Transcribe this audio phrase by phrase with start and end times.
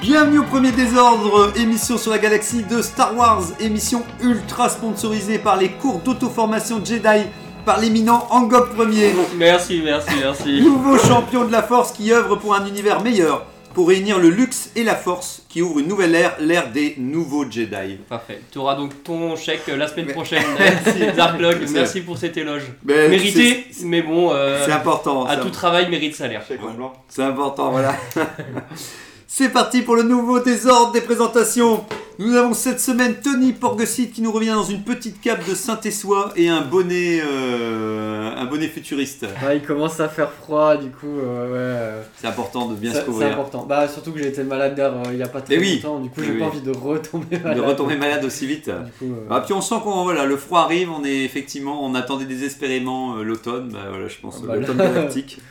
[0.00, 5.56] Bienvenue au premier désordre, émission sur la galaxie de Star Wars, émission ultra sponsorisée par
[5.56, 7.24] les cours d'auto-formation Jedi
[7.64, 10.60] par l'éminent Angok Premier, Merci, merci, merci.
[10.62, 13.44] nouveau champion de la force qui œuvre pour un univers meilleur,
[13.74, 17.44] pour réunir le luxe et la force, qui ouvre une nouvelle ère, l'ère des nouveaux
[17.50, 17.98] Jedi.
[18.08, 18.40] Parfait.
[18.50, 20.44] Tu auras donc ton chèque euh, la semaine prochaine.
[20.58, 21.16] Merci.
[21.16, 22.62] Darklog, merci pour cet éloge.
[22.84, 26.42] Mais Mérité, c'est- mais bon, euh, C'est important, à c'est tout travail mérite salaire.
[26.46, 26.92] Chèque en blanc.
[27.08, 27.94] C'est important, voilà.
[29.30, 31.84] C'est parti pour le nouveau désordre des présentations.
[32.18, 36.32] Nous avons cette semaine Tony Porgesit qui nous revient dans une petite cape de Saint-Essois
[36.34, 39.26] et un bonnet, euh, un bonnet futuriste.
[39.46, 42.04] Ouais, il commence à faire froid, du coup, euh, ouais.
[42.16, 43.28] C'est important de bien se c'est couvrir.
[43.28, 43.66] important.
[43.68, 45.74] Bah, surtout que j'ai été malade d'air euh, il y a pas très Mais oui.
[45.84, 46.38] longtemps, du coup, Oui, j'ai oui.
[46.40, 47.56] pas envie de retomber malade.
[47.58, 48.68] De retomber malade aussi vite.
[48.70, 51.94] Du coup, Ah, puis on sent qu'on voilà, le froid arrive, on est effectivement, on
[51.94, 55.38] attendait désespérément l'automne, bah, voilà, je pense Ah bah l'automne galactique.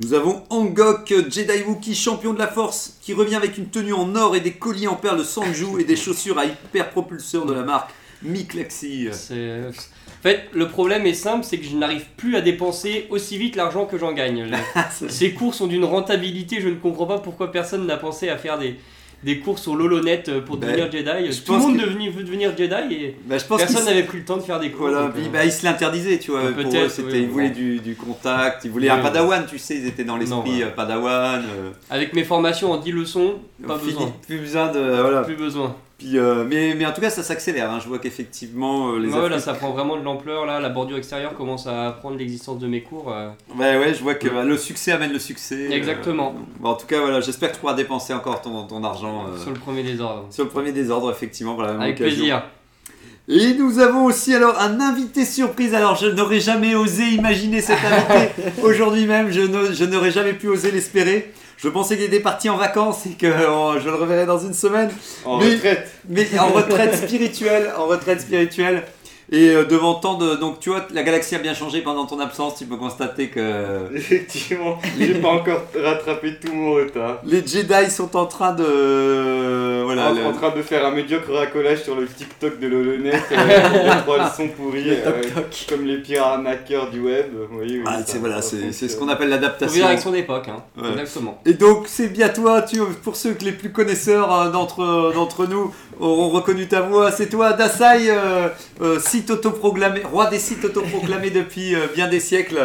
[0.00, 4.14] Nous avons Angok, Jedi Wookiee, champion de la force, qui revient avec une tenue en
[4.14, 7.52] or et des colliers en perles de Sanju et des chaussures à hyper propulseur de
[7.52, 7.90] la marque
[8.22, 9.08] Miklexi.
[9.12, 13.38] C'est- En fait, le problème est simple, c'est que je n'arrive plus à dépenser aussi
[13.38, 14.48] vite l'argent que j'en gagne.
[15.08, 18.58] Ces cours sont d'une rentabilité, je ne comprends pas pourquoi personne n'a pensé à faire
[18.58, 18.76] des,
[19.24, 21.32] des cours sur l'Holonet pour Ben, devenir Jedi.
[21.32, 24.18] je Tout le monde que- devenu- veut devenir Jedi et je pense personne n'avait pris
[24.18, 24.88] le temps de faire des cours.
[24.88, 26.42] Voilà, donc, euh, bah, ils se l'interdisaient, tu vois.
[26.42, 29.44] Pour peut-être, eux, c'était, oui, ils voulaient du, du contact, ils voulaient Oui, un padawan,
[29.48, 31.42] tu sais, ils étaient dans l'esprit euh, padawan.
[31.42, 33.34] euh, Avec mes formations en 10 leçons,
[33.66, 34.12] pas besoin.
[34.26, 34.78] Plus besoin de.
[34.78, 35.22] Voilà.
[35.22, 35.74] Plus besoin.
[35.98, 37.72] Puis, euh, mais, mais en tout cas, ça s'accélère.
[37.72, 37.80] hein.
[37.82, 40.46] Je vois qu'effectivement, euh, les Ouais, là, ça prend vraiment de l'ampleur.
[40.46, 43.12] Là, la bordure extérieure commence à prendre l'existence de mes cours.
[43.12, 43.30] euh.
[43.56, 45.66] Ouais, ouais, je vois que bah, le succès amène le succès.
[45.68, 46.34] euh, Exactement.
[46.60, 49.50] bon, en tout cas, voilà, j'espère que tu pourras dépenser encore ton, ton argent Sur
[49.50, 50.26] le premier désordre.
[50.30, 51.54] sur le premier désordre, effectivement.
[51.56, 52.44] Voilà, Avec plaisir.
[53.30, 55.74] Et nous avons aussi alors un invité surprise.
[55.74, 59.30] Alors, je n'aurais jamais osé imaginer cet invité aujourd'hui même.
[59.30, 61.32] Je n'aurais jamais pu oser l'espérer.
[61.60, 64.54] Je pensais qu'il était parti en vacances et que oh, je le reverrai dans une
[64.54, 64.90] semaine.
[65.24, 65.90] En Mais- retraite.
[66.08, 68.84] Mais en retraite spirituelle, en retraite spirituelle.
[69.30, 70.36] Et euh, devant tant de.
[70.36, 72.56] Donc, tu vois, la galaxie a bien changé pendant ton absence.
[72.56, 73.40] Tu peux constater que.
[73.94, 77.18] Effectivement, j'ai pas encore rattrapé tout mon retard.
[77.24, 79.82] Les Jedi sont en train de.
[79.84, 80.10] Voilà.
[80.10, 83.84] en, le- en train de faire un médiocre racolage sur le TikTok de l'Holonet, euh,
[83.94, 85.22] les trois leçons pourries, euh,
[85.68, 87.26] comme les pires arnaqueurs du web.
[87.52, 89.74] Oui, oui, Ah, c'est voilà, c'est c'est ce qu'on appelle l'adaptation.
[89.74, 90.48] vivre avec son époque.
[90.48, 90.62] Hein.
[90.80, 90.90] Ouais.
[90.92, 91.40] Exactement.
[91.44, 95.46] Et donc c'est bien toi, tu, pour ceux que les plus connaisseurs euh, d'entre d'entre
[95.46, 98.48] nous auront reconnu ta voix, c'est toi Dasai, euh,
[98.80, 102.60] euh, site autoproclamé, roi des sites autoproclamés depuis euh, bien des siècles.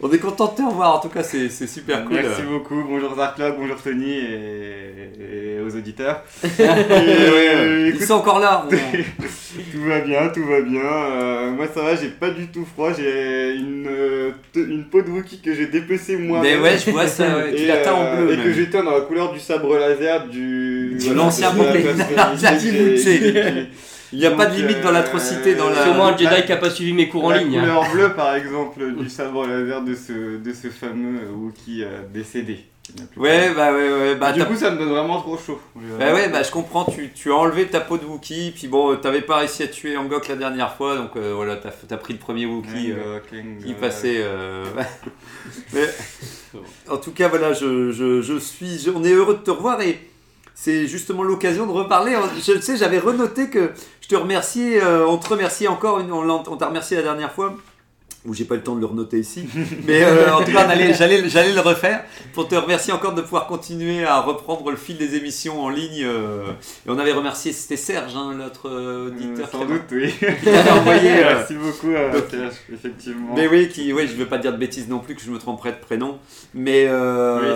[0.00, 2.14] On est content de te revoir, en tout cas c'est super cool.
[2.14, 6.24] Merci beaucoup, bonjour Zarklog, bonjour Tony et, et aux auditeurs.
[6.44, 8.66] Et, euh, écoute, Ils sont encore là.
[8.70, 10.80] Tout va bien, tout va bien.
[10.80, 12.90] Euh, moi ça va, j'ai pas du tout froid.
[12.96, 16.40] J'ai une, peau de Wookie que j'ai dépecée moi.
[16.42, 18.32] Mais ouais, je vois ça, ouais, tu Et, la teins en bleu.
[18.32, 18.46] et même.
[18.46, 20.96] que j'ai teint dans la couleur du sabre laser du.
[20.98, 21.58] De l'ancien de
[24.12, 25.82] la C'est- Il n'y a pas de limite dans euh, l'atrocité dans la.
[25.84, 27.56] Sûrement un Jedi la- qui a pas suivi mes cours en la ligne.
[27.58, 27.60] hein.
[27.62, 32.64] couleur bleue par exemple du sabre laser de ce, de ce fameux Wookie euh, décédé.
[32.98, 34.14] n'a Ouais, bah ouais, ouais.
[34.16, 35.60] Bah, du t'as- coup ça me donne vraiment trop chaud.
[35.98, 38.96] Bah ouais, bah je comprends, tu, tu as enlevé ta peau de Wookie, puis bon,
[38.96, 42.12] t'avais pas réussi à tuer Angok la dernière fois, donc euh, voilà, t'as as pris
[42.12, 42.92] le premier Wookie.
[42.92, 43.18] euh,
[43.64, 44.16] qui passait.
[44.18, 44.64] euh,
[45.72, 45.86] Mais
[46.90, 49.80] en tout cas, voilà, je, je, je suis, je- on est heureux de te revoir
[49.80, 49.98] et
[50.54, 52.14] c'est justement l'occasion de reparler.
[52.36, 53.70] Je sais, j'avais renoté que
[54.12, 57.54] te remerciais, euh, on te remerciait encore, on t'a remercié la dernière fois.
[58.24, 59.48] Où j'ai pas le temps de le renoter ici,
[59.84, 64.04] mais euh, en tout cas, j'allais, le refaire pour te remercier encore de pouvoir continuer
[64.04, 66.04] à reprendre le fil des émissions en ligne.
[66.04, 66.44] euh,
[66.86, 70.14] et on avait remercié, c'était Serge, hein, notre euh, auditeur, sans qui doute, oui.
[70.46, 71.10] avait envoyé.
[71.24, 73.34] euh, Merci beaucoup, euh, donc- Serge, effectivement.
[73.34, 75.38] mais oui, qui, ouais, je veux pas dire de bêtises non plus que je me
[75.38, 76.18] tromperais de prénom,
[76.54, 77.48] mais Oui,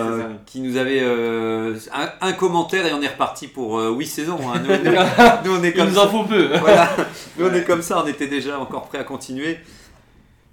[0.45, 4.39] qui nous avait un, un commentaire et on est reparti pour euh, huit saisons.
[4.53, 4.61] hein.
[4.67, 4.91] Nous, nous-
[5.53, 6.03] nous, on est Il comme nous ça.
[6.03, 6.49] en faut peu.
[6.59, 6.89] Voilà.
[7.37, 9.59] Nous on est comme ça, on était déjà encore prêts à continuer.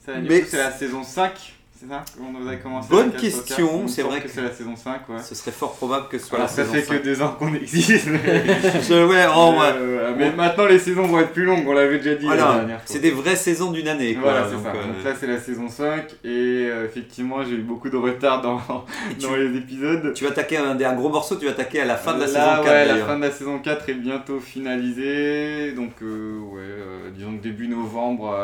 [0.04, 1.32] Ça, Mais- c'est la saison 5.
[1.80, 4.42] c'est ça On commencé Bonne la question, 404, il me c'est vrai que que- c'est
[4.42, 5.16] la saison 5, ouais.
[5.22, 6.98] Ce serait fort probable que ce soit Alors, la ça saison fait 5.
[6.98, 8.06] que deux ans qu'on existe.
[8.08, 9.72] Je- ouais, oh, ouais.
[9.76, 12.54] Euh, mais maintenant les saisons vont être plus longues, on l'avait déjà dit la Voilà,
[12.58, 12.84] dernière fois.
[12.86, 14.14] c'est des vraies saisons d'une année.
[14.14, 14.30] Quoi.
[14.30, 14.68] Voilà, c'est ça.
[14.76, 16.28] euh, Donc là, c'est la saison 5 et
[16.70, 18.58] euh, effectivement, j'ai eu beaucoup de retard dans,
[19.10, 20.12] et tu, dans les épisodes.
[20.14, 22.26] tu vas attaquer un, un gros morceau, tu vas attaquer à la fin de la
[22.26, 25.72] Là, saison 4 ouais, la fin de la saison 4 est bientôt finalisée.
[25.72, 28.34] Donc, euh, ouais, disons que début novembre,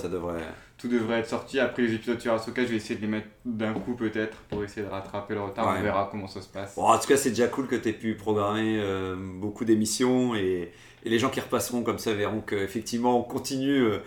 [0.00, 0.34] Ça devrait.
[0.82, 1.58] Tout devrait être sorti.
[1.60, 4.62] Après les épisodes sur Ahsoka, je vais essayer de les mettre d'un coup peut-être pour
[4.64, 5.66] essayer de rattraper le retard.
[5.68, 5.76] Ouais.
[5.78, 6.74] On verra comment ça se passe.
[6.74, 10.34] Bon, en tout cas, c'est déjà cool que tu aies pu programmer euh, beaucoup d'émissions
[10.34, 10.72] et,
[11.04, 13.80] et les gens qui repasseront comme ça verront qu'effectivement on continue.
[13.82, 13.98] euh,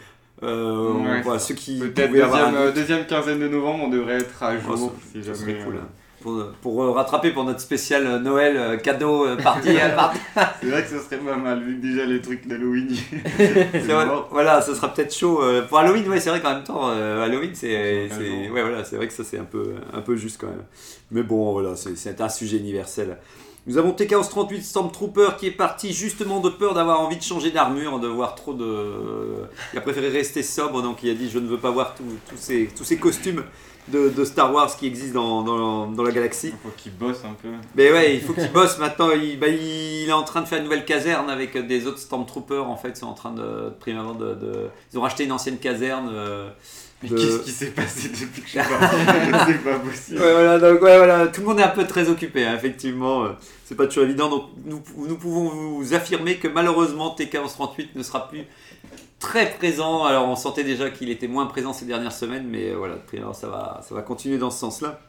[0.43, 1.21] euh, on- Ouais.
[1.21, 4.91] voilà, ceux qui Peut-être deuxième, deuxième quinzaine de novembre, on devrait être à oh, jour.
[4.91, 5.77] ça- si ça jamais, serait cool.
[5.77, 5.87] hein.
[6.21, 9.69] Pour, pour, euh, rattraper pour notre spécial euh, Noël, euh, cadeau, party.
[10.61, 12.87] C'est vrai que ce serait pas mal, vu que déjà les trucs d'Halloween.
[14.31, 15.41] Voilà, ça sera peut-être chaud.
[15.69, 18.09] pour Halloween, ouais, c'est vrai qu'en même temps, Halloween, c'est,
[18.51, 20.63] ouais, voilà, c'est vrai que ça c'est un peu, un peu juste quand même.
[21.11, 23.17] Mais bon, voilà, c'est, un sujet universel.
[23.67, 27.99] Nous avons TK1138 Stormtrooper qui est parti justement de peur d'avoir envie de changer d'armure,
[27.99, 29.47] de voir trop de.
[29.73, 32.03] Il a préféré rester sobre, donc il a dit je ne veux pas voir tous
[32.29, 33.43] tous ces, tous ces costumes
[33.87, 36.47] de, de Star Wars qui existent dans, dans, dans la galaxie.
[36.53, 37.49] Il faut qu'ils bossent un peu.
[37.75, 39.09] Mais ouais, il faut qu'il bosse maintenant.
[39.11, 42.67] Il, bah, il est en train de faire une nouvelle caserne avec des autres Stormtroopers.
[42.69, 45.23] En fait, ils sont en train de, de prime avant de, de- Ils ont racheté
[45.25, 46.09] une ancienne caserne.
[46.11, 46.49] euh,
[47.03, 50.19] Mais qu'est-ce qui s'est passé depuis que je suis C'est pas possible.
[50.19, 53.25] Ouais, voilà, donc, ouais, voilà, tout le monde est un peu très occupé, hein, effectivement.
[53.25, 53.29] euh,
[53.65, 54.29] C'est pas toujours évident.
[54.29, 58.45] Donc, nous, nous pouvons vous affirmer que malheureusement, TK1138 ne sera plus
[59.19, 60.05] très présent.
[60.05, 62.95] Alors, on sentait déjà qu'il était moins présent ces dernières semaines, mais euh, voilà,
[63.33, 64.99] ça va, ça va continuer dans ce sens-là.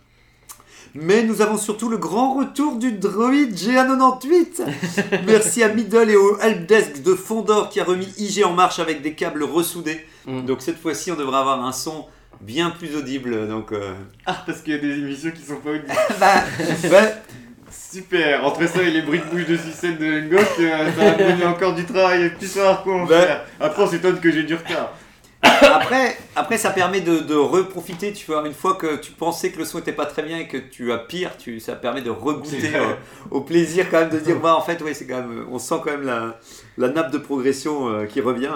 [0.94, 4.62] Mais nous avons surtout le grand retour du droïde GA98.
[5.26, 9.02] Merci à Middle et au helpdesk de Fondor qui a remis IG en marche avec
[9.02, 10.06] des câbles ressoudés.
[10.26, 10.46] Mm.
[10.46, 12.06] Donc cette fois-ci, on devrait avoir un son
[12.40, 13.48] bien plus audible.
[13.48, 13.94] Donc, euh,
[14.24, 15.86] Ah, parce qu'il y a des émissions qui sont pas audibles.
[16.20, 16.44] bah,
[16.84, 17.14] ouais,
[17.92, 21.10] Super, entre ça et les bruits de bouche de sucette de Ngok, euh, ça va
[21.12, 23.44] donner encore du travail plus savoir quoi en faire.
[23.60, 24.92] Après, on s'étonne que j'ai du retard.
[25.42, 28.12] après, après, ça permet de, de reprofiter.
[28.12, 30.48] Tu vois, une fois que tu pensais que le son était pas très bien et
[30.48, 32.94] que tu as pire, tu, ça permet de regoûter euh,
[33.30, 35.76] au plaisir quand même de dire, bah, en fait, ouais, c'est quand même, on sent
[35.84, 36.40] quand même la,
[36.78, 38.54] la nappe de progression euh, qui revient.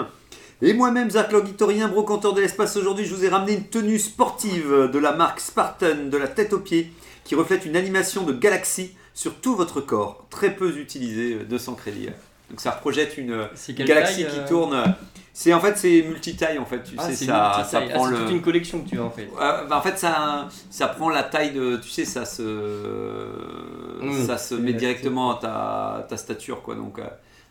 [0.61, 4.89] Et moi-même, Zach Logitorien, brocanteur de l'espace, aujourd'hui, je vous ai ramené une tenue sportive
[4.91, 6.91] de la marque Spartan, de la tête aux pieds,
[7.23, 11.75] qui reflète une animation de galaxie sur tout votre corps, très peu utilisée, euh, 200
[11.75, 12.09] crédits.
[12.49, 14.95] Donc ça projette une, quelle galaxie taille, qui euh tourne.
[15.33, 18.11] C'est en fait c'est multi-taille en fait, tu Ah, sais ça, ça Ah, prend c'est
[18.11, 18.17] le.
[18.17, 19.29] toute une collection que tu as en fait.
[19.39, 21.77] Euh, bah, en fait, ça, ça prend la taille de.
[21.77, 22.41] Tu sais, ça se.
[24.01, 26.75] Mmh, ça se met directement à ta, ta stature, quoi.
[26.75, 27.03] Donc, euh,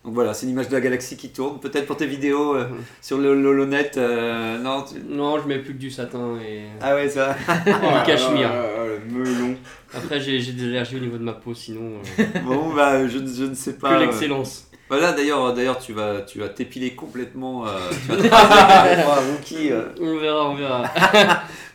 [0.04, 1.60] donc voilà, c'est une image de la galaxie qui tourne.
[1.60, 2.76] Peut-être pour tes vidéos euh, Mmh.
[3.02, 3.90] sur le l'holonet.
[3.98, 7.36] euh, non, tu- Non, je mets plus que du satin et Ah ouais, ça.
[7.66, 8.50] du cachemire.
[8.52, 9.56] Euh, le melon.
[9.92, 11.98] Après, j'ai j'ai des allergies au niveau de ma peau, sinon.
[12.18, 13.92] euh, bon, bah, je, ne- je ne sais que pas.
[13.92, 14.66] euh, l'excellence.
[14.88, 17.66] Voilà, d'ailleurs, d'ailleurs, tu vas, tu vas t'épiler complètement.
[17.66, 17.70] euh,
[18.02, 18.16] tu vas
[19.52, 20.84] euh, On verra, on verra.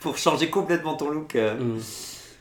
[0.01, 1.36] pour changer complètement ton look.
[1.36, 1.54] euh.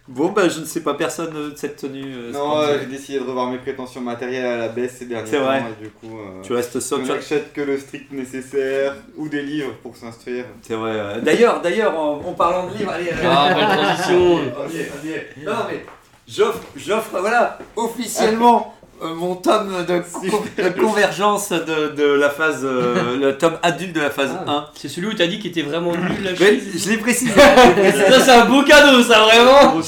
[0.06, 2.04] Bon, bah, je ne sais pas personne de cette tenue.
[2.14, 5.26] euh, Non, euh, j'ai décidé de revoir mes prétentions matérielles à la baisse ces derniers
[5.30, 5.44] C'est temps.
[5.44, 5.62] vrai.
[5.80, 7.04] Et du coup, euh, Tu restes je sobre.
[7.04, 10.44] tu- n'achète que le strict nécessaire ou des livres pour s'instruire.
[10.60, 10.90] C'est vrai.
[10.92, 13.08] euh, D'ailleurs, d'ailleurs, en, en parlant de livres, allez.
[13.08, 14.34] euh, Ah, belle transition.
[14.34, 15.28] on y est, on y est.
[15.46, 15.86] Non, mais
[16.28, 23.36] j'offre, j'offre, voilà, officiellement mon tome de, de convergence de, de la phase, euh, le
[23.36, 26.22] tome adulte de la phase Ah, C'est celui où t'as dit qu'il était vraiment nul
[26.22, 26.34] la 1.
[26.40, 26.84] Mais chemise.
[26.84, 27.32] je l'ai précisé.
[27.34, 28.10] je l'ai précisé.
[28.10, 29.80] Ça, c'est un beau cadeau, ça, vraiment.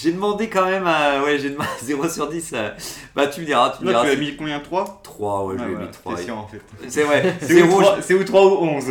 [0.00, 1.22] J'ai- demandé quand même à.
[1.22, 2.50] Ouais, j'ai demandé 0 sur 10.
[2.54, 2.70] euh,
[3.16, 3.74] Bah, tu me diras.
[3.78, 4.14] Tu me Là, diras.
[4.14, 6.16] tu as mis combien 3 3, ouais, je lui ai mis 3.
[6.16, 6.60] C'est en fait.
[6.88, 7.36] C'est vrai.
[7.40, 8.84] C'est ou, 0, 3, c'est ou 3 ou 11.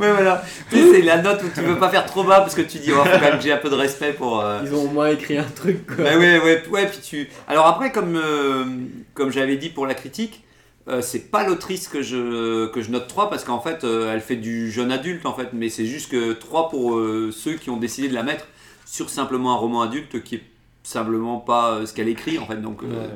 [0.00, 0.42] Ouais, voilà.
[0.70, 2.78] Tu sais, c'est la note où tu veux pas faire trop bas parce que tu
[2.78, 4.40] dis, oh, faut quand même que j'ai un peu de respect pour.
[4.40, 6.04] euh, Ils ont au moins écrit un truc quoi.
[6.04, 7.28] Bah ouais, ouais, ouais, puis tu.
[7.48, 8.64] Alors après, comme, euh,
[9.14, 10.42] comme j'avais dit pour la critique,
[10.88, 14.20] euh, c'est pas l'autrice que je, que je note 3 parce qu'en fait, euh, elle
[14.20, 17.70] fait du jeune adulte en fait, mais c'est juste que 3 pour euh, ceux qui
[17.70, 18.46] ont décidé de la mettre
[18.86, 20.42] sur simplement un roman adulte qui est
[20.82, 22.56] simplement pas euh, ce qu'elle écrit en fait.
[22.62, 23.08] Donc euh,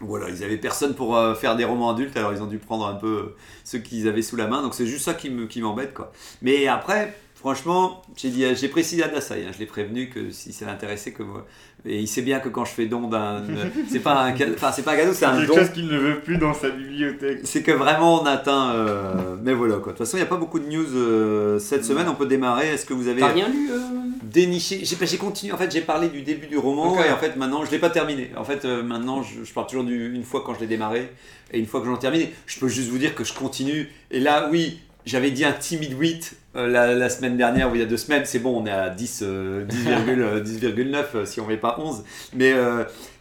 [0.00, 2.86] voilà, ils avaient personne pour euh, faire des romans adultes, alors ils ont dû prendre
[2.86, 4.62] un peu euh, ceux qu'ils avaient sous la main.
[4.62, 6.10] Donc c'est juste ça qui me- qui m'embête quoi.
[6.42, 10.52] Mais après, franchement, j'ai dit, j'ai précisé à Dasai, hein, je l'ai prévenu que si
[10.52, 11.46] ça l'intéressait que moi.
[11.86, 13.44] Et il sait bien que quand je fais don d'un,
[13.90, 15.54] c'est pas un, cadeau- enfin c'est pas un cadeau, c'est un Quelque don.
[15.58, 17.40] chose qu'il ne veut plus dans sa bibliothèque.
[17.44, 18.72] C'est que vraiment on atteint.
[18.74, 19.92] euh, Mais voilà quoi.
[19.92, 22.08] De toute façon, il n'y a pas beaucoup de news euh, cette semaine.
[22.08, 22.68] On peut démarrer.
[22.70, 23.78] Est-ce que vous avez T'as rien lu euh
[24.24, 24.80] déniché?
[24.84, 25.52] J'ai j'ai continué.
[25.52, 27.90] En fait, j'ai parlé du début du roman et en fait maintenant je l'ai pas
[27.90, 28.30] terminé.
[28.36, 31.12] En fait, euh, maintenant je, je pars toujours du, une fois quand je l'ai démarré
[31.52, 32.32] et une fois que j'en ai terminé.
[32.46, 33.88] Je peux juste vous dire que je continue.
[34.10, 37.84] Et là, oui, j'avais dit un timide 8 la, la, semaine dernière ou il y
[37.84, 38.24] a deux semaines.
[38.24, 42.04] C'est bon, on est à 10, 10,9 si on met pas 11.
[42.34, 42.54] Mais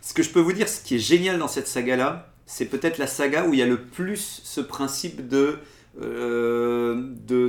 [0.02, 2.98] ce que je peux vous dire, ce qui est génial dans cette saga-là, c'est peut-être
[2.98, 5.60] la saga où il y a le plus ce principe de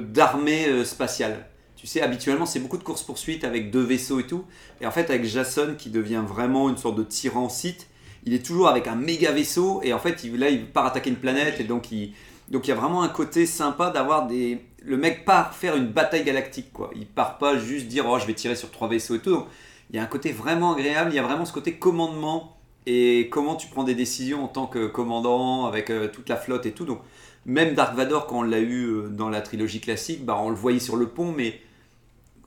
[0.00, 1.46] d'armée spatiale.
[1.78, 4.44] Tu sais, habituellement, c'est beaucoup de courses-poursuites avec deux vaisseaux et tout.
[4.80, 7.86] Et en fait, avec Jason, qui devient vraiment une sorte de tyran site,
[8.24, 9.80] il est toujours avec un méga vaisseau.
[9.84, 11.60] Et en fait, il, là, il part attaquer une planète.
[11.60, 12.14] Et donc, il,
[12.50, 14.58] donc, il y a vraiment un côté sympa d'avoir des.
[14.84, 16.90] Le mec part faire une bataille galactique, quoi.
[16.94, 19.44] Il part pas juste dire, oh, je vais tirer sur trois vaisseaux et tout.
[19.90, 21.10] il y a un côté vraiment agréable.
[21.12, 22.56] Il y a vraiment ce côté commandement.
[22.86, 26.64] Et comment tu prends des décisions en tant que commandant avec euh, toute la flotte
[26.64, 26.86] et tout.
[26.86, 27.00] Donc,
[27.44, 30.56] même Dark Vador, quand on l'a eu euh, dans la trilogie classique, bah, on le
[30.56, 31.60] voyait sur le pont, mais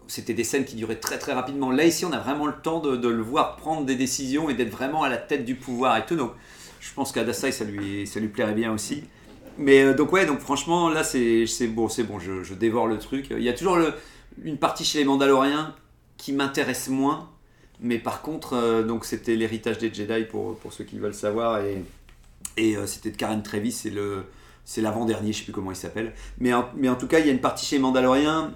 [0.08, 1.72] c'était des scènes qui duraient très très rapidement.
[1.72, 4.72] Là, ici, on a vraiment le temps de, le voir prendre des décisions et d'être
[4.72, 6.16] vraiment à la tête du pouvoir et tout.
[6.16, 6.32] Donc,
[6.80, 9.04] je pense qu'à Dasai, ça lui, ça lui plairait bien aussi.
[9.58, 13.28] Mais euh, donc, ouais, donc franchement, là, c'est bon, c'est bon, je, dévore le truc.
[13.32, 13.78] Il y a toujours
[14.44, 15.76] une partie chez les Mandaloriens
[16.18, 17.30] qui m'intéresse moins.
[17.80, 21.62] Mais par contre, euh, donc c'était l'héritage des Jedi pour, pour ceux qui veulent savoir.
[21.64, 21.84] Et,
[22.58, 24.24] et euh, c'était de Karen Trevis, c'est le.
[24.64, 26.14] C'est l'avant-dernier, je sais plus comment il s'appelle.
[26.38, 28.54] Mais mais en tout cas, il y a une partie chez les Mandaloriens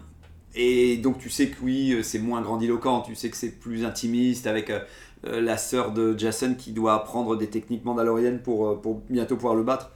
[0.54, 4.46] et donc tu sais que oui, c'est moins grandiloquent, tu sais que c'est plus intimiste
[4.46, 4.72] avec
[5.24, 9.64] la sœur de Jason qui doit apprendre des techniques mandaloriennes pour, pour bientôt pouvoir le
[9.64, 9.92] battre.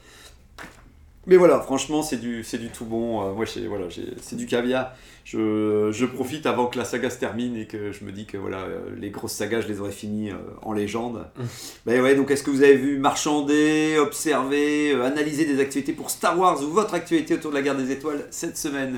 [1.28, 3.34] Mais voilà, franchement, c'est du, c'est du tout bon.
[3.36, 3.86] moi, c'est, voilà,
[4.22, 4.96] c'est du caviar.
[5.26, 8.38] Je, je, profite avant que la saga se termine et que je me dis que
[8.38, 8.66] voilà,
[8.98, 10.32] les grosses sagas, je les aurais finies
[10.64, 11.28] en légende.
[11.86, 16.40] ben ouais, donc est-ce que vous avez vu marchander, observer, analyser des activités pour Star
[16.40, 18.98] Wars ou votre actualité autour de la guerre des étoiles cette semaine?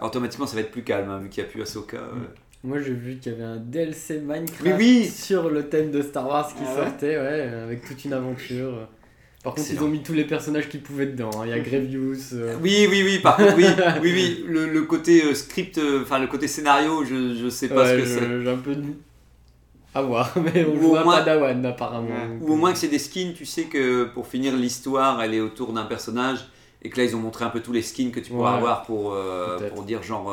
[0.00, 1.98] Automatiquement ça va être plus calme hein, vu qu'il n'y a plus Ahsoka.
[2.64, 6.48] Moi j'ai vu qu'il y avait un DLC Minecraft sur le thème de Star Wars
[6.48, 8.88] qui ah sortait, ouais, avec toute une aventure.
[9.48, 11.30] Par contre, ils ont mis tous les personnages qui pouvaient dedans.
[11.38, 11.44] Hein.
[11.46, 12.34] Il y a Grievous.
[12.34, 12.54] Euh.
[12.62, 13.18] Oui, oui, oui.
[13.18, 13.64] Par contre, oui,
[14.02, 14.44] oui, oui.
[14.46, 18.04] Le, côté euh, script, euh, enfin le côté scénario, je, je sais pas ce que
[18.04, 18.42] c'est.
[18.42, 18.76] J'ai un peu
[19.94, 22.14] à voir, mais on voit pas Dawan apparemment.
[22.42, 25.40] Ou au moins que c'est des skins, tu sais que pour finir l'histoire, elle est
[25.40, 26.40] autour d'un personnage
[26.82, 28.82] et que là ils ont montré un peu tous les skins que tu pourras avoir
[28.82, 30.30] pour, euh, pour dire genre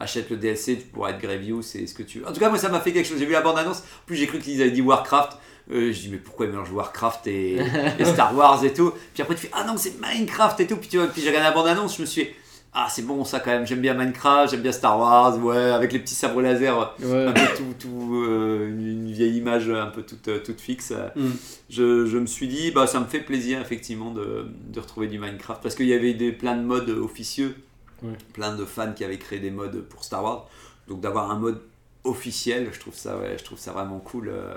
[0.00, 2.28] achète le DLC, tu pourras être Grievous, c'est ce que tu veux.
[2.28, 3.18] En tout cas, moi ça m'a fait quelque chose.
[3.18, 5.38] J'ai vu la bande-annonce, en plus j'ai cru qu'ils avaient dit Warcraft.
[5.72, 7.58] Euh, je dis mais pourquoi ils mélangent Warcraft et,
[8.04, 8.92] Star Wars et tout.
[9.14, 10.76] Puis après tu fais ah non c'est Minecraft et tout.
[10.76, 12.36] Puis, tu vois, puis j'ai regardé la bande-annonce, je me suis fait
[12.78, 15.92] ah c'est bon ça quand même, j'aime bien Minecraft, j'aime bien Star Wars, ouais, avec
[15.92, 20.28] les petits sabres laser, un peu tout, tout euh, une, vieille image un peu toute,
[20.28, 20.92] euh, toute fixe.
[21.14, 21.30] Mm.
[21.70, 25.18] Je, je, me suis dit, bah ça me fait plaisir effectivement de, de retrouver du
[25.18, 27.56] Minecraft, parce qu'il y avait des, plein de modes officieux,
[28.34, 30.46] plein de fans qui avaient créé des modes pour Star Wars,
[30.86, 31.62] donc d'avoir un mode
[32.04, 34.54] officiel, je trouve ça, ouais, je trouve ça vraiment cool euh,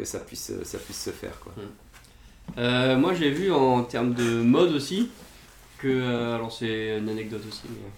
[0.00, 1.38] que ça puisse, ça puisse se faire.
[1.40, 1.52] Quoi.
[2.56, 3.00] Mm.
[3.00, 5.10] moi j'ai vu en termes de mode aussi,
[5.80, 5.88] que.
[5.88, 7.90] Euh, alors, c'est une anecdote aussi, mais.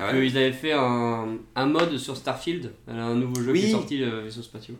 [0.00, 4.02] Ah Ils avaient fait un, un, mode sur Starfield, un nouveau jeu qui est sorti,
[4.04, 4.76] euh, vaisseau spatiaux,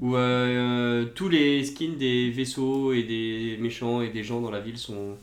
[0.00, 4.58] où euh, tous les skins des vaisseaux et des méchants et des gens dans la
[4.58, 5.18] ville sont,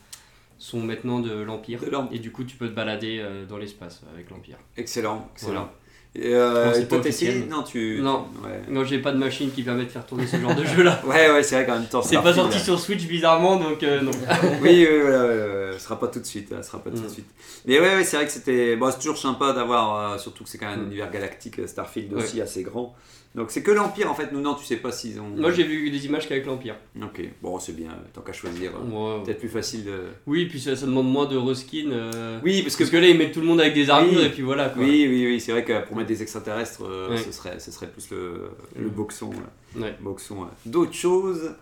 [0.58, 1.82] sont maintenant de l'Empire.
[2.14, 4.56] Et du coup, tu peux te balader dans l'espace avec l'Empire.
[4.78, 5.70] Excellent, excellent.
[6.16, 8.00] Et euh, non, pas essayé Non, tu.
[8.02, 8.28] Non,
[8.70, 11.02] non j'ai pas de machine qui permet de faire tourner ce genre de jeu là.
[11.08, 12.04] ouais, ouais, c'est vrai qu'en même temps.
[12.04, 14.12] C'est pas sorti sur Switch bizarrement donc euh, non.
[14.62, 16.54] oui, oui, voilà, ce sera pas tout de suite.
[16.56, 17.10] Ce sera pas tout de mm.
[17.10, 17.30] suite.
[17.66, 18.76] Mais ouais, ouais c'est vrai que c'était.
[18.76, 20.14] Bon, c'est toujours sympa d'avoir.
[20.14, 20.88] Euh, surtout que c'est quand même un mm.
[20.88, 22.94] univers galactique, Starfield aussi assez grand.
[23.36, 25.28] Donc c'est que l'Empire en fait, nous non, tu sais pas s'ils ont.
[25.36, 26.76] Moi j'ai vu des images qu'avec l'Empire.
[27.02, 30.02] Ok, bon c'est bien, tant qu'à choisir, euh, peut-être plus facile de.
[30.28, 31.90] Oui, puis ça, ça demande moins de reskin.
[31.90, 32.84] Euh, oui, parce que...
[32.84, 34.84] parce que là ils mettent tout le monde avec des armures et puis voilà quoi.
[34.84, 37.88] Oui, oui, oui, c'est vrai que pour mettre des extraterrestres, euh, ce, serait, ce serait
[37.88, 39.32] plus le, le boxon.
[39.76, 39.96] Ouais.
[40.00, 41.56] boxon D'autres choses?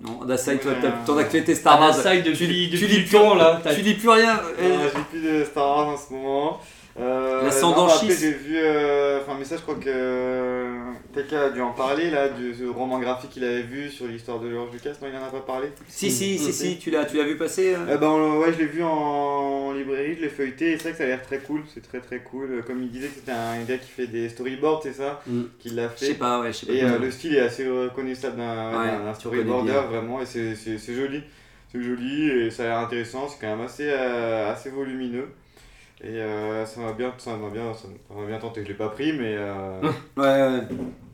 [0.00, 0.72] Non, Dasai, toi,
[1.06, 1.96] ton actualité Star Wars.
[1.96, 3.62] Dasai depuis, tu, depuis tu lis là.
[3.74, 4.40] Tu lis plus rien.
[4.58, 6.60] Je lis plus de Star Wars en ce moment.
[7.00, 8.56] Euh, L'ascendant Après, j'ai vu.
[8.56, 9.88] Euh, enfin, mais ça, je crois que.
[9.88, 10.78] Euh,
[11.16, 14.72] a dû en parler, là, du roman graphique qu'il avait vu sur l'histoire de George
[14.72, 14.92] Lucas.
[15.02, 17.96] Non, il n'en a pas parlé Si, si, si, si, tu l'as vu passer euh
[17.96, 20.72] ben, Ouais, je l'ai vu en, librairie, je l'ai feuilleté.
[20.72, 21.62] Et c'est vrai que ça a l'air très cool.
[21.72, 22.62] C'est très, très cool.
[22.66, 25.42] Comme il disait que c'était un gars qui fait des storyboards, c'est ça mm.
[25.58, 26.06] Qui l'a fait.
[26.06, 26.72] Je sais pas, ouais, je sais pas.
[26.72, 30.20] Et le style est assez reconnaissable d'un storyboarder, vraiment.
[30.20, 31.22] Et c'est joli.
[31.72, 33.28] C'est joli et ça a l'air intéressant.
[33.28, 35.26] C'est quand même assez, assez volumineux.
[36.06, 38.62] Et euh, ça m'a bien, ça m'a bien, ça m'a bien tenté.
[38.62, 39.36] Je l'ai pas pris, mais.
[39.38, 39.80] Euh...
[40.18, 40.60] ouais, ouais,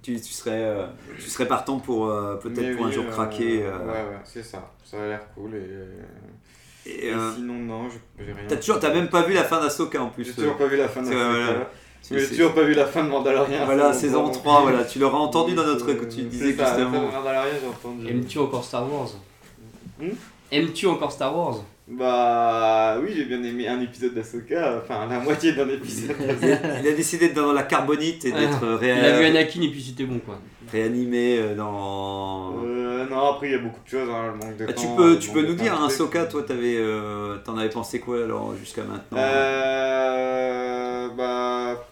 [0.02, 3.58] Tu, tu, serais, euh, tu serais partant pour euh, peut-être pour un jour craquer.
[3.58, 4.72] Ouais, ouais, c'est ça.
[4.84, 6.90] Ça a l'air cool et.
[6.90, 8.42] Et, sinon, non, j'ai rien.
[8.48, 10.24] T'as toujours, t'as même pas vu la fin d'Asoka en plus.
[10.24, 11.70] J'ai toujours pas vu la fin d'Asoka.
[12.10, 13.64] J'ai toujours pas vu la fin de Mandalorian.
[13.66, 15.86] Voilà, saison 3, voilà, tu l'auras entendu dans notre.
[16.08, 17.12] Tu disais justement.
[17.12, 18.08] Mandalorian, j'ai entendu.
[18.08, 19.10] Aimes-tu encore Star Wars?
[20.00, 20.08] Hmm?
[20.50, 21.62] Aimes-tu encore Star Wars?
[21.90, 26.14] Bah oui, j'ai bien aimé un épisode d'Asoka, enfin la moitié d'un épisode.
[26.42, 29.08] il a décidé d'être dans la carbonite et d'être ah, réanimé.
[29.08, 30.38] Il a vu Anakin et puis c'était bon quoi.
[30.70, 32.54] Réanimé euh, dans.
[32.64, 34.86] Euh, non, après il y a beaucoup de choses, hein, le manque de ah, Tu
[34.96, 38.54] peux, tu peux nous dire, un Soka, toi t'avais, euh, t'en avais pensé quoi alors
[38.56, 41.84] jusqu'à maintenant euh, Bah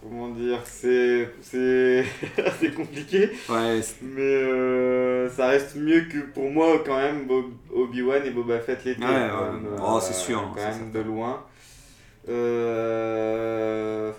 [0.00, 3.30] comment dire, c'est assez compliqué.
[3.48, 3.80] Ouais.
[4.02, 7.26] Mais euh, ça reste mieux que pour moi quand même
[7.78, 9.02] Obi-Wan et Boba Fett l'été.
[9.02, 9.78] Ouais, ouais.
[9.82, 10.52] oh, c'est sûr.
[10.54, 11.44] Quand même de loin.
[12.28, 14.12] Euh,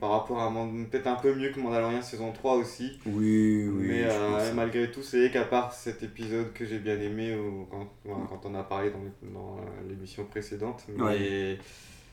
[0.00, 0.52] par rapport à
[0.90, 2.98] peut-être un peu mieux que Mandalorian saison 3 aussi.
[3.06, 3.86] Oui, oui.
[3.88, 7.36] Mais euh, malgré tout, c'est qu'à part cet épisode que j'ai bien aimé
[7.70, 10.84] quand, quand on a parlé dans, dans l'émission précédente.
[10.96, 11.58] Mais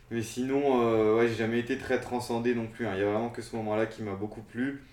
[0.10, 2.88] mais sinon, euh, ouais, j'ai jamais été très transcendé non plus.
[2.88, 2.94] Hein.
[2.96, 4.84] Il y a vraiment que ce moment-là qui m'a beaucoup plu.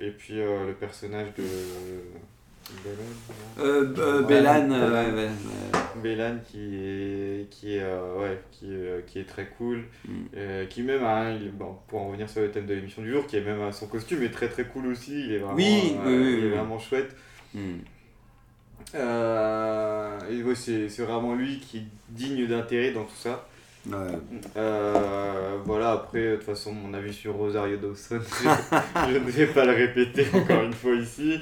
[0.00, 1.44] Et puis euh, le personnage de.
[4.26, 4.68] Bélan
[6.02, 8.66] Bélan qui est, qui est, ouais, qui,
[9.06, 9.84] qui est très cool.
[10.06, 10.66] Mm.
[10.68, 11.02] qui même,
[11.52, 13.86] bon, pour en revenir sur le thème de l'émission du jour, qui est même son
[13.86, 15.26] costume est très très cool aussi.
[15.26, 17.14] Il est vraiment, oui, il est vraiment chouette.
[17.54, 17.78] Mm.
[18.94, 23.46] et ouais, c'est vraiment lui qui est digne d'intérêt dans tout ça.
[23.92, 28.20] Euh, voilà, après, de toute façon, mon avis sur Rosario Dawson,
[29.08, 31.38] je ne vais pas le répéter encore une fois ici.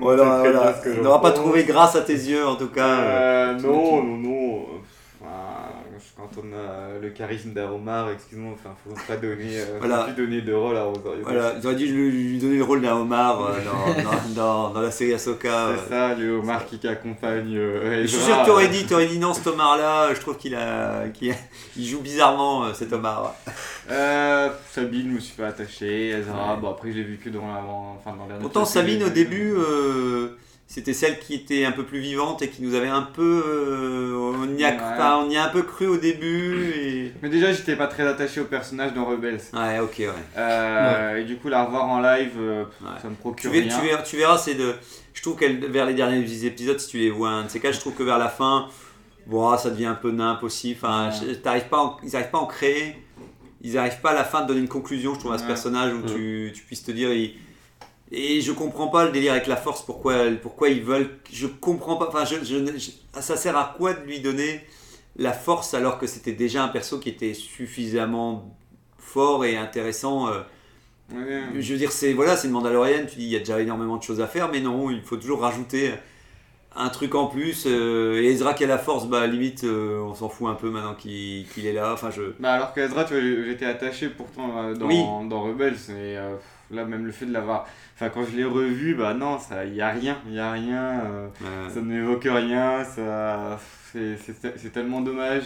[0.00, 3.00] on n'aura pas trouvé grâce à tes yeux, en tout cas.
[3.00, 4.66] Euh, non, non, non
[6.16, 10.04] quand on a le charisme d'Aromar, excuse-moi, enfin, faut pas donner, euh, voilà.
[10.04, 11.22] plus donner de rôle à Rosario.
[11.24, 15.14] Voilà, j'aurais dû lui, donner le rôle d'un homard euh, dans, dans, dans, la série
[15.14, 15.70] Ahsoka.
[15.76, 17.56] C'est ça, le homard qui accompagne.
[17.56, 20.36] Euh, je suis sûr que tu aurais dit, aurais dit non, cet homard-là, je trouve
[20.36, 21.34] qu'il a, qu'il
[21.76, 23.34] il joue bizarrement cet homard.
[23.88, 26.10] Sabine, je me suis pas attaché.
[26.10, 29.52] Ezra, bon après je l'ai vu que dans la, enfin dans Pourtant Sabine au début
[30.66, 33.42] c'était celle qui était un peu plus vivante et qui nous avait un peu.
[33.46, 36.72] Euh, on, y a, on y a un peu cru au début.
[36.74, 37.12] Et...
[37.22, 39.40] Mais déjà, j'étais pas très attaché au personnage dans Rebels.
[39.52, 40.08] Ouais, ok, ouais.
[40.36, 42.64] Euh, et du coup, la revoir en live, euh,
[43.00, 43.52] ça me procure.
[43.52, 43.78] Tu, rien.
[43.78, 44.74] Tu, verras, tu verras, c'est de.
[45.12, 47.70] Je trouve qu'elle vers les derniers épisodes, si tu les vois, un de ces cas,
[47.70, 48.68] je trouve que vers la fin,
[49.26, 50.74] bon, ça devient un peu nimp aussi.
[50.76, 52.96] Enfin, pas ils n'arrivent pas à en créer.
[53.60, 55.92] Ils n'arrivent pas à la fin de donner une conclusion, je trouve, à ce personnage
[55.92, 57.10] où tu, tu, puisses te dire.
[58.16, 61.10] Et je comprends pas le délire avec la force, pourquoi, pourquoi ils veulent.
[61.32, 62.08] Je comprends pas.
[62.08, 62.38] Enfin, je,
[63.20, 64.60] ça sert à quoi de lui donner
[65.16, 68.56] la force alors que c'était déjà un perso qui était suffisamment
[68.98, 70.40] fort et intéressant euh.
[71.10, 73.96] Je veux dire, c'est voilà, c'est une Mandalorienne, tu dis il y a déjà énormément
[73.96, 75.92] de choses à faire, mais non, il faut toujours rajouter
[76.74, 77.64] un truc en plus.
[77.66, 80.70] Euh, et Ezra qui a la force, bah limite, euh, on s'en fout un peu
[80.70, 81.92] maintenant qu'il est là.
[81.92, 82.22] Enfin, je...
[82.40, 86.16] Bah alors qu'Ezra, tu vois, j'étais attaché pourtant dans, dans Rebels, et
[86.70, 89.80] là, même le fait de l'avoir Enfin, quand je l'ai revu, bah non, il n'y
[89.80, 91.28] a rien, il a rien, euh,
[91.68, 93.60] ça ne m'évoque rien, ça,
[93.92, 95.44] c'est tellement dommage.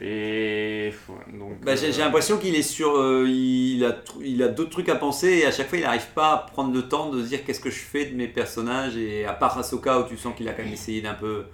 [0.00, 0.92] Et
[1.32, 1.60] donc.
[1.62, 2.96] Bah, j'ai euh, l'impression qu'il est sur.
[2.96, 6.08] Euh, il a, il a d'autres trucs à penser et à chaque fois il n'arrive
[6.14, 8.96] pas à prendre le temps de se dire qu'est-ce que je fais de mes personnages.
[8.96, 11.44] Et à part Ahsoka où tu sens qu'il a quand même essayé d'un peu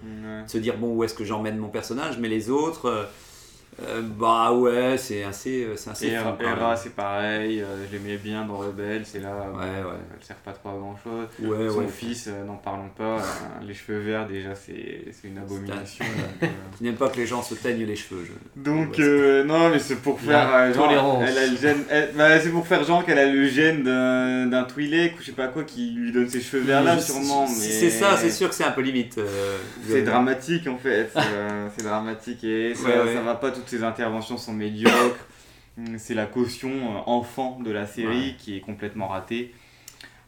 [0.46, 2.86] se dire bon, où est-ce que j'emmène mon personnage, mais les autres.
[2.86, 3.04] Euh,
[4.18, 8.44] bah ouais, c'est assez, euh, c'est assez Et Hera, c'est pareil, euh, je l'aimais bien
[8.44, 9.96] dans Rebelle, c'est là, ouais, ouais.
[10.18, 11.28] elle sert pas trop à grand chose.
[11.42, 13.18] Ouais, Son fils, n'en parlons pas,
[13.62, 16.04] les cheveux verts déjà, c'est, une abomination.
[16.78, 18.26] Tu n'aimes pas que les gens se teignent les cheveux.
[18.56, 20.72] Donc, non, mais c'est pour faire.
[20.74, 21.84] genre, elle a le gène,
[22.16, 25.32] bah, c'est pour faire genre qu'elle a le gène d'un, d'un Twi'lek ou je sais
[25.32, 27.46] pas quoi qui lui donne ses cheveux verts là, sûrement.
[27.46, 27.54] Mais...
[27.54, 29.18] C'est ça, c'est sûr que c'est un peu limite.
[29.88, 31.10] c'est dramatique en fait,
[31.76, 35.26] c'est dramatique et ça, ça va pas tout ses interventions sont médiocres.
[35.96, 39.54] C'est la caution euh, enfant de la série qui est complètement ratée.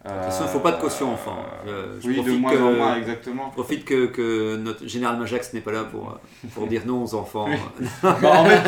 [0.05, 1.37] De toute façon, il ne faut pas de caution enfant.
[1.67, 3.51] Euh, oui, de moins en moins, exactement.
[3.51, 6.19] Je profite que, que notre général Majax n'est pas là pour,
[6.55, 7.49] pour dire non aux enfants.
[8.03, 8.63] bah, en fait,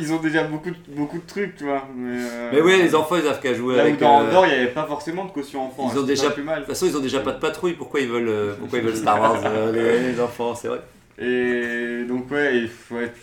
[0.00, 1.86] ils, ont déjà beaucoup, beaucoup de trucs, tu vois.
[1.94, 4.00] Mais, euh, mais oui, les enfants, ils savent qu'à jouer avec.
[4.00, 5.90] Dans Andorre, il n'y avait pas forcément de caution enfant.
[5.92, 6.60] Ils ont déjà, plus mal.
[6.60, 7.74] De toute façon, ils ont déjà pas de patrouille.
[7.74, 9.40] Pourquoi ils veulent, pourquoi ils veulent Star Wars,
[9.72, 10.80] les, les, enfants, c'est vrai.
[11.18, 13.14] Et donc, ouais, il faut être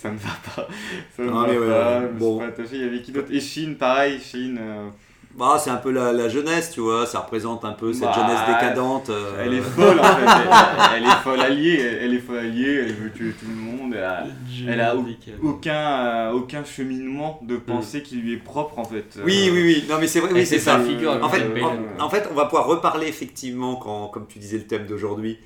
[0.00, 0.68] ça ne va pas.
[1.16, 2.06] Ça ne va pas.
[2.08, 2.40] bon.
[2.72, 4.58] Il y avait qui d'autre Et Chine, pareil, Chine.
[4.60, 4.88] Euh,
[5.36, 8.12] bah, c'est un peu la, la, jeunesse, tu vois, ça représente un peu cette bah,
[8.14, 9.10] jeunesse décadente.
[9.10, 9.44] Euh.
[9.44, 13.12] Elle est folle en fait, elle, est folle alliée, elle, est folle alliée, elle veut
[13.12, 14.96] tuer tout le monde, elle a,
[15.40, 17.60] aucun, euh, aucun cheminement de mm.
[17.60, 19.20] pensée qui lui est propre en fait.
[19.24, 20.80] Oui, oui, oui, non mais c'est vrai, oui, c'est ça.
[20.80, 24.58] Figure, en, fait, en, en, fait, on va pouvoir reparler effectivement, quand, comme tu disais
[24.58, 25.38] le thème d'aujourd'hui,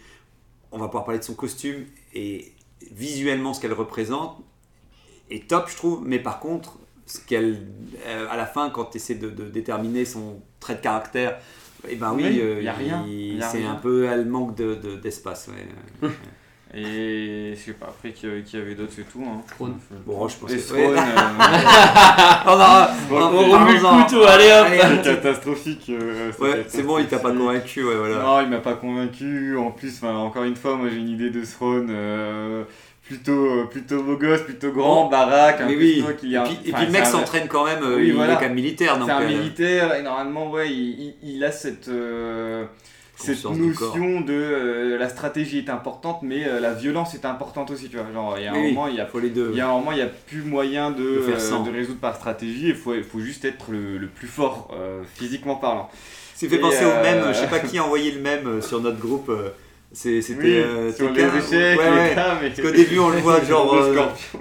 [0.73, 2.54] on va pouvoir parler de son costume et
[2.93, 4.39] visuellement ce qu'elle représente
[5.31, 7.67] est top, je trouve, mais par contre, ce qu'elle,
[8.07, 11.39] euh, à la fin, quand tu essaies de, déterminer son trait de caractère,
[11.87, 13.05] et eh ben oui, il y a rien.
[13.51, 15.51] C'est un peu, elle manque de, d'espace.
[16.77, 19.23] Et je sais pas, après qu'il y avait d'autres, c'est tout.
[19.25, 19.41] Hein.
[20.05, 20.75] Bon, je pense que c'est.
[20.75, 20.97] Euh...
[22.47, 25.89] on on, le couteau, allez hop C'est catastrophique.
[25.91, 28.19] Euh, ouais, c'est bon, il t'a pas convaincu, ouais, voilà.
[28.19, 29.57] Non, il m'a pas convaincu.
[29.57, 31.89] En plus, encore une fois, moi j'ai une idée de Throne.
[31.91, 32.65] Euh,
[33.03, 36.37] plutôt euh, plutôt beau gosse, plutôt grand, baraque, un oui, oui.
[36.37, 38.99] a, et, puis, le mec s'entraîne quand même, il est quand même militaire.
[39.05, 41.89] C'est un militaire et normalement ouais, il, il a cette
[43.25, 47.89] cette notion de euh, la stratégie est importante, mais euh, la violence est importante aussi,
[47.89, 48.07] tu vois.
[48.13, 49.51] Genre, il y a un moment, il y a, les deux.
[49.53, 52.17] Il y a un moment, il y a plus moyen de, euh, de résoudre par
[52.17, 52.69] stratégie.
[52.69, 54.75] Il faut, il faut juste être le, le plus fort
[55.15, 55.89] physiquement parlant.
[56.35, 57.29] Ça fait penser au même.
[57.29, 59.31] Je sais pas qui a envoyé le même sur notre groupe.
[59.95, 62.15] C'était oui, sur les échecs, ouais, ouais.
[62.15, 63.75] Parce qu'au début on le voit genre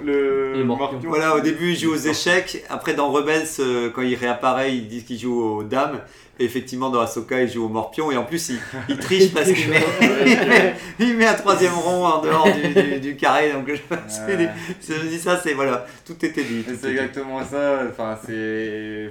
[0.04, 2.64] le, le Voilà, au début il joue aux échecs.
[2.68, 3.46] Après dans Rebels,
[3.94, 6.00] quand il réapparaît, ils disent qu'il joue aux dames
[6.38, 8.52] effectivement, dans Ahsoka, il joue au morpion et en plus,
[8.88, 9.84] il, triche parce qu'il met,
[10.98, 13.52] il met un troisième rond en dehors du, du, carré.
[13.52, 16.64] Donc, je, je dis ça, c'est voilà, tout était dit.
[16.80, 17.82] C'est exactement ça.
[17.88, 19.10] Enfin, c'est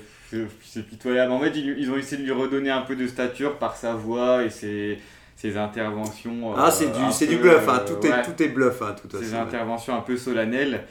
[0.63, 1.31] c'est pitoyable.
[1.31, 4.43] En fait, ils, ont essayé de lui redonner un peu de stature par sa voix
[4.43, 4.97] et ses,
[5.43, 6.53] ses interventions.
[6.55, 7.83] Ah, c'est du, du bluff, hein.
[7.85, 8.81] tout, est, tout est bluff.
[8.81, 10.85] Hein, tout ses interventions un peu solennelles.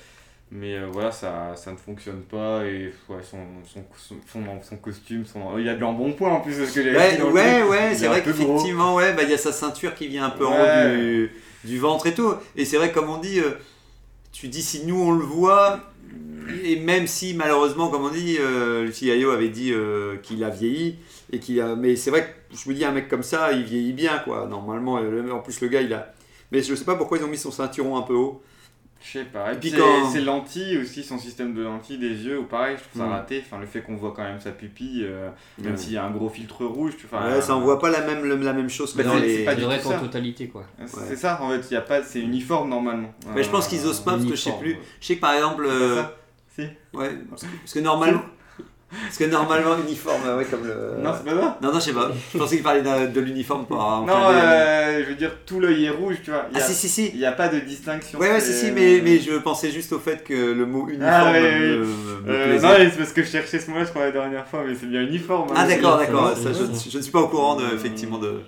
[0.51, 2.63] Mais euh, voilà, ça, ça ne fonctionne pas.
[2.67, 3.83] Et ouais, son, son,
[4.31, 5.59] son, son, costume, son...
[5.59, 6.55] il a de l'embonpoint en plus.
[6.59, 9.95] Parce que ouais, ouais, ouais, c'est vrai qu'effectivement, ouais, bah, il y a sa ceinture
[9.95, 11.31] qui vient un peu en haut du,
[11.65, 12.35] du, ventre et tout.
[12.55, 13.53] Et c'est vrai, comme on dit, euh,
[14.33, 15.81] tu dis si nous on le voit,
[16.65, 20.97] et même si malheureusement, comme on dit, euh, Lucie avait dit euh, qu'il a vieilli.
[21.33, 21.77] Et qu'il a...
[21.77, 24.47] Mais c'est vrai que je me dis, un mec comme ça, il vieillit bien, quoi.
[24.47, 26.13] Normalement, en plus, le gars, il a.
[26.51, 28.43] Mais je sais pas pourquoi ils ont mis son ceinturon un peu haut.
[29.05, 29.53] Je sais pas.
[29.53, 30.11] Et puis quand...
[30.11, 33.13] c'est lentilles aussi, son système de lentilles des yeux, ou pareil, je trouve ça mm.
[33.13, 33.43] raté.
[33.45, 36.11] Enfin, le fait qu'on voit quand même sa pupille, euh, même s'il y a un
[36.11, 36.97] gros filtre rouge.
[36.97, 39.39] Tu, ouais, ça envoie pas la même, la même chose que dans les.
[39.39, 40.65] C'est pas du en totalité, quoi.
[40.87, 43.13] C'est ça, en fait, y a pas, c'est uniforme normalement.
[43.35, 44.79] Mais je pense qu'ils osent pas, parce que je sais plus.
[45.01, 45.67] Je sais que par exemple.
[45.67, 46.03] Euh...
[46.55, 46.63] Si.
[46.93, 48.23] Ouais, parce que normalement.
[49.05, 51.03] Parce que normalement, uniforme, ouais, comme le.
[51.03, 52.11] Non, c'est pas ça Non, non, je sais pas.
[52.33, 53.79] Je pensais qu'il parlait de, l'uniforme pour.
[53.79, 56.47] Non, euh, je veux dire, tout l'œil est rouge, tu vois.
[56.55, 57.11] ah, si, si, si.
[57.15, 58.19] Il n'y a pas de distinction.
[58.19, 61.11] Ouais, ouais, si, si, mais, mais je pensais juste au fait que le mot uniforme
[61.11, 61.87] ah, me, me,
[62.29, 64.75] euh, Non, c'est parce que je cherchais ce mot-là, je crois, la dernière fois, mais
[64.79, 65.49] c'est bien uniforme.
[65.51, 66.35] Hein, ah, d'accord, d'accord.
[66.37, 68.41] Je, je ne suis pas au courant, de, effectivement, de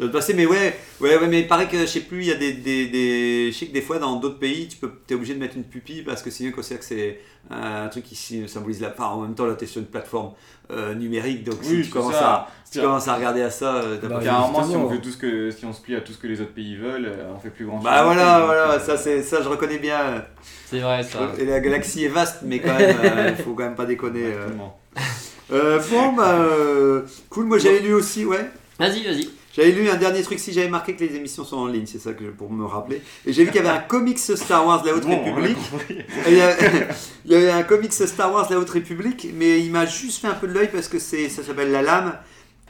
[0.00, 2.52] Mais ouais, ouais, ouais, mais il paraît que je sais plus, il y a des,
[2.52, 5.38] des, des, je sais que des fois dans d'autres pays, tu peux, es obligé de
[5.38, 8.14] mettre une pupille parce que sinon, que c'est un truc qui
[8.48, 9.16] symbolise la part.
[9.16, 10.32] En même temps, là, tu es sur une plateforme
[10.70, 14.20] euh, numérique, donc si tu, commences à, tu commences à regarder à ça, euh, bah,
[14.22, 16.26] carrément, si on veut tout ce que, si on se plie à tout ce que
[16.26, 17.84] les autres pays veulent, euh, on fait plus grand chose.
[17.84, 20.24] Bah voilà, voilà, ça, c'est, ça je reconnais bien.
[20.70, 21.32] C'est vrai, ça.
[21.38, 24.32] Et la galaxie est vaste, mais quand même, il faut quand même pas déconner.
[25.50, 26.38] bon, bah,
[27.28, 28.50] cool, moi j'avais lu aussi, ouais.
[28.78, 29.41] Vas-y, vas-y.
[29.54, 31.98] J'avais lu un dernier truc, si j'avais marqué que les émissions sont en ligne, c'est
[31.98, 33.02] ça que pour me rappeler.
[33.26, 35.58] Et j'ai vu qu'il y avait un comics Star Wars La Haute République.
[36.26, 36.36] il,
[37.26, 40.34] y avait un comics Star Wars La Haute République, mais il m'a juste fait un
[40.34, 42.18] peu de l'œil parce que c'est, ça s'appelle La Lame.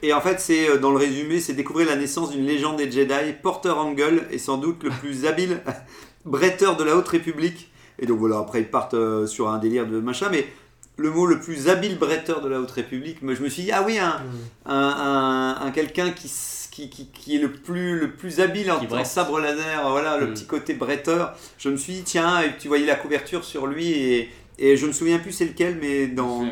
[0.03, 2.91] Et en fait, c'est euh, dans le résumé, c'est découvrir la naissance d'une légende des
[2.91, 3.33] Jedi.
[3.41, 5.61] Porter Angle est sans doute le plus habile
[6.25, 7.71] bretteur de la Haute République.
[8.01, 10.49] Et donc voilà, après ils partent euh, sur un délire de machin, mais
[10.97, 13.71] le mot le plus habile bretteur de la Haute République, mais je me suis dit,
[13.71, 14.71] ah oui, un, mm.
[14.71, 16.29] un, un quelqu'un qui
[16.73, 20.35] qui, qui, est le plus, le plus habile en, sabre laser, voilà, le mm.
[20.35, 21.37] petit côté bretteur.
[21.59, 24.93] Je me suis dit, tiens, tu voyais la couverture sur lui et, et je me
[24.93, 26.47] souviens plus c'est lequel, mais dans.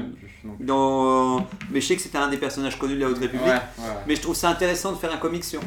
[0.60, 3.62] dans mais je sais que c'était un des personnages connus de la Haute République.
[4.06, 5.60] Mais je trouve ça intéressant de faire un comic sur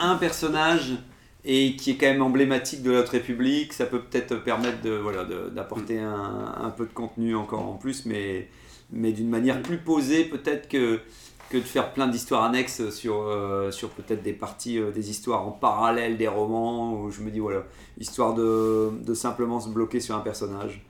[0.00, 0.94] un personnage
[1.44, 3.72] et qui est quand même emblématique de la Haute République.
[3.72, 6.04] Ça peut peut-être permettre de, voilà, d'apporter mm.
[6.04, 8.48] un, un, peu de contenu encore en plus, mais,
[8.90, 11.00] mais d'une manière plus posée peut-être que
[11.50, 15.46] que de faire plein d'histoires annexes sur, euh, sur peut-être des parties, euh, des histoires
[15.46, 17.64] en parallèle des romans, où je me dis, voilà,
[17.98, 20.82] histoire de, de simplement se bloquer sur un personnage.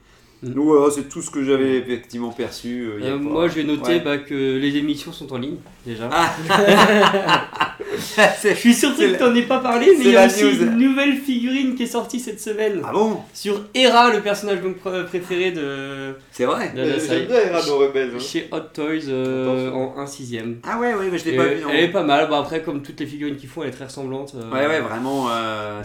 [0.42, 0.50] Mm.
[0.50, 2.90] Donc voilà, c'est tout ce que j'avais effectivement perçu.
[2.90, 6.10] Euh, moi, je vais noter bah, que les émissions sont en ligne, déjà.
[8.44, 10.76] Je suis surpris que tu n'en aies pas parlé, mais il y a aussi une
[10.76, 12.80] nouvelle figurine qui est sortie cette semaine.
[12.84, 13.18] Ah bon?
[13.32, 16.14] Sur Hera, le personnage donc préféré de.
[16.30, 18.12] C'est vrai J'aime bien Hera dans Rebels.
[18.14, 18.18] Hein.
[18.18, 20.60] Chez Hot Toys euh, en 1 sixième.
[20.64, 21.62] Ah ouais, ouais, mais je l'ai pas vu.
[21.70, 22.28] Elle est pas mal.
[22.28, 24.34] Bon, après, comme toutes les figurines qu'ils font, elle est très ressemblante.
[24.34, 24.50] Euh.
[24.50, 25.28] Ouais, ouais, vraiment.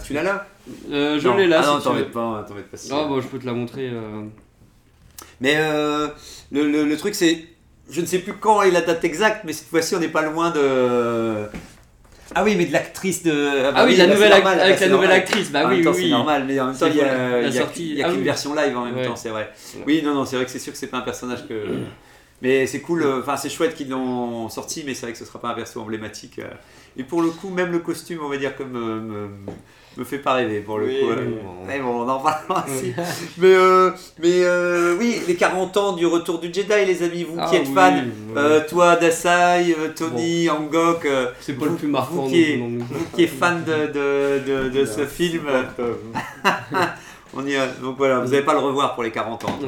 [0.04, 0.46] tu l'as là?
[0.90, 1.62] Je l'ai là.
[1.64, 2.90] Ah non, t'en mets pas, t'en pas si.
[2.92, 3.90] Ah bon, je peux te la montrer.
[5.40, 6.12] Mais le,
[6.70, 7.44] le, le truc, c'est.
[7.90, 10.22] Je ne sais plus quand est la date exacte, mais cette fois-ci, on n'est pas
[10.22, 11.46] loin de.
[12.34, 13.66] Ah oui, mais de l'actrice de.
[13.66, 15.50] Ah, bah oui, la nouvelle avec la nouvelle actrice.
[15.50, 18.54] Bah oui, oui, C'est normal, mais en même temps, il y a, y qu'une version
[18.54, 19.52] live en même temps, c'est vrai.
[19.86, 21.66] Oui, non, non, c'est vrai que c'est sûr que c'est pas un personnage que
[22.42, 25.40] Mais c'est cool, enfin c'est chouette qu'ils l'ont sorti, mais c'est vrai que ce sera
[25.40, 26.40] pas un perso emblématique.
[26.96, 29.46] Et pour le coup, même le costume, on va dire, comme
[29.96, 31.22] me fait pas rêver pour le coup.
[31.66, 32.92] Mais bon, on en parlera aussi.
[33.38, 37.36] mais euh, mais euh, oui, les 40 ans du retour du Jedi, les amis, vous
[37.38, 37.92] ah qui êtes fans,
[38.36, 41.06] euh, toi, Dasai, Tony, Angok,
[41.40, 42.24] c'est pas le plus marquant.
[42.24, 45.44] Vous qui, est, vous qui êtes fan de, de, de, ce film,
[47.34, 49.58] on y a, donc voilà, vous n'allez pas le revoir pour les 40 ans.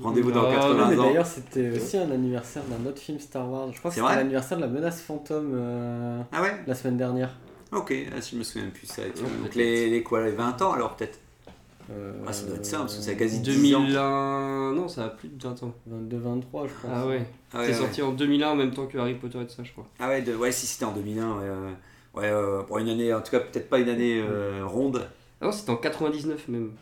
[0.00, 1.04] Rendez-vous dans 80 ans.
[1.04, 3.68] D'ailleurs, c'était aussi un anniversaire d'un autre film Star Wars.
[3.72, 7.30] Je crois que c'était l'anniversaire de la menace fantôme ah ouais la semaine dernière.
[7.72, 9.02] Ok, ah, je me souviens plus ça.
[9.02, 11.18] Donc les, les quoi, les 20 ans alors peut-être
[11.90, 13.96] euh, ah, ça doit être ça, parce que ça a quasi 2001...
[14.00, 14.72] ans.
[14.72, 15.74] Non, ça a plus de 20 ans.
[15.86, 16.90] 22, 23, je pense.
[16.92, 17.24] Ah ouais.
[17.52, 19.70] Ah c'est sorti en 2001 en même temps que Harry Potter et tout ça, je
[19.70, 19.86] crois.
[20.00, 20.34] Ah ouais, de...
[20.34, 21.48] ouais si c'était en 2001, ouais.
[22.14, 25.06] Ouais, euh, pour une année, en tout cas, peut-être pas une année euh, ronde.
[25.40, 26.72] Ah non, c'était en 99 même.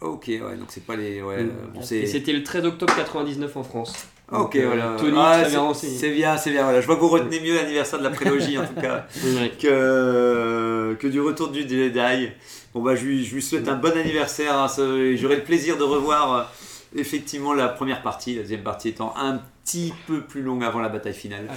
[0.00, 1.22] Ok, ouais, donc c'est pas les.
[1.22, 4.06] Ouais, bon, et c'était le 13 octobre 99 en France.
[4.32, 4.96] Ok, voilà.
[4.98, 6.64] Tony, ah, c'est bien, c'est bien.
[6.64, 6.80] Voilà.
[6.80, 9.06] Je vois que vous retenez mieux l'anniversaire de la prélogie, en tout cas,
[9.60, 12.30] que, que du retour du Jedi.
[12.74, 14.58] Bon, bah, je, lui, je lui souhaite un bon anniversaire.
[14.58, 14.66] Hein,
[15.14, 16.42] J'aurai le plaisir de revoir euh,
[16.96, 20.88] effectivement la première partie, la deuxième partie étant un petit peu plus longue avant la
[20.88, 21.48] bataille finale.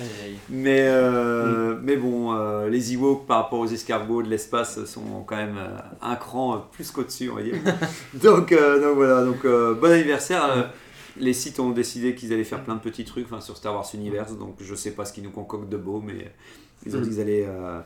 [0.49, 1.79] Mais, euh, mm.
[1.81, 5.59] mais bon, euh, les Ewoks par rapport aux escargots de l'espace sont quand même
[6.03, 7.55] un cran plus qu'au-dessus, on va dire.
[8.13, 10.71] donc, donc voilà, donc bon anniversaire
[11.17, 14.37] les sites ont décidé qu'ils allaient faire plein de petits trucs sur Star Wars Universe,
[14.37, 16.31] donc je sais pas ce qu'ils nous concoctent de beau, mais
[16.85, 17.45] ils ont dit qu'ils allaient.
[17.47, 17.79] Euh,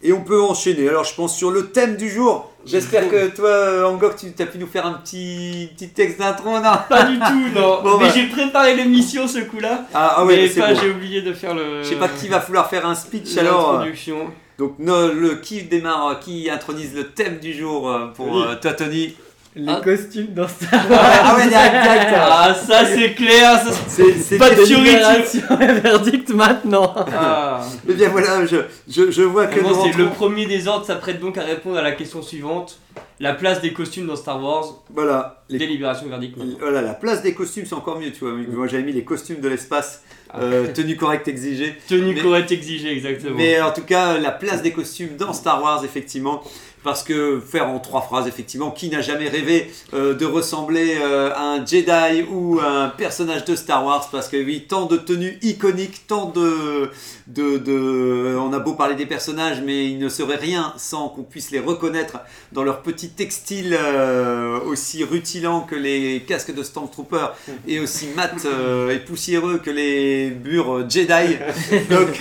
[0.00, 0.88] et on peut enchaîner.
[0.88, 2.52] Alors je pense sur le thème du jour.
[2.64, 6.72] J'espère que toi, Angok, tu as pu nous faire un petit, petit texte d'intro, non?
[6.88, 7.80] Pas du tout, non.
[7.98, 8.12] mais bah.
[8.14, 9.86] j'ai préparé l'émission ce coup-là.
[9.92, 11.82] Ah, ah ouais, mais j'ai oublié de faire le.
[11.82, 13.74] Je sais pas qui va vouloir faire un speech alors.
[13.74, 14.28] Introduction.
[14.58, 19.14] Donc le qui démarre, qui intronise le thème du jour euh, pour euh, toi, Tony?
[19.58, 19.80] Les ah.
[19.82, 21.00] costumes dans Star Wars.
[21.02, 21.74] Ah ouais, direct,
[22.14, 23.60] Ah, ça c'est clair.
[23.88, 25.80] C'est pas de théorie.
[25.80, 26.94] verdict maintenant.
[27.12, 27.60] Ah.
[27.84, 28.56] Mais bien voilà, je,
[28.88, 29.60] je, je vois que.
[29.60, 32.78] c'est le premier des ordres s'apprête donc à répondre à la question suivante.
[33.20, 34.82] La place des costumes dans Star Wars.
[34.94, 35.42] Voilà.
[35.48, 35.58] Les...
[35.58, 36.38] Délibération verdict.
[36.60, 38.32] Voilà, la place des costumes c'est encore mieux, tu vois.
[38.32, 40.04] Moi j'avais mis les costumes de l'espace.
[40.30, 40.40] Ah.
[40.40, 41.74] Euh, tenue correcte exigée.
[41.88, 43.36] Tenue correcte exigée, exactement.
[43.36, 46.42] Mais en tout cas, la place des costumes dans Star Wars, effectivement,
[46.88, 51.30] parce que faire en trois phrases, effectivement, qui n'a jamais rêvé euh, de ressembler euh,
[51.34, 54.08] à un Jedi ou à un personnage de Star Wars?
[54.10, 56.90] Parce que oui, tant de tenues iconiques, tant de,
[57.26, 61.24] de, de, On a beau parler des personnages, mais il ne serait rien sans qu'on
[61.24, 62.20] puisse les reconnaître
[62.52, 67.26] dans leur petit textile euh, aussi rutilant que les casques de Stormtrooper
[67.66, 68.46] et aussi mat
[68.90, 71.36] et poussiéreux que les bures Jedi.
[71.90, 72.18] donc,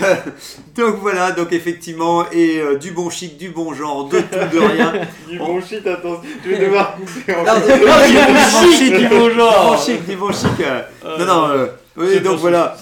[0.75, 4.93] donc voilà, donc effectivement, et du bon chic, du bon genre, de tout de rien.
[5.29, 7.77] Du bon shit, attends, je vais devoir couper en fait.
[7.77, 9.63] Non, du bon chic, du bon genre.
[9.63, 10.65] Du bon chic, du bon chic.
[11.19, 11.67] Non, non, euh,
[11.97, 12.77] oui, donc voilà.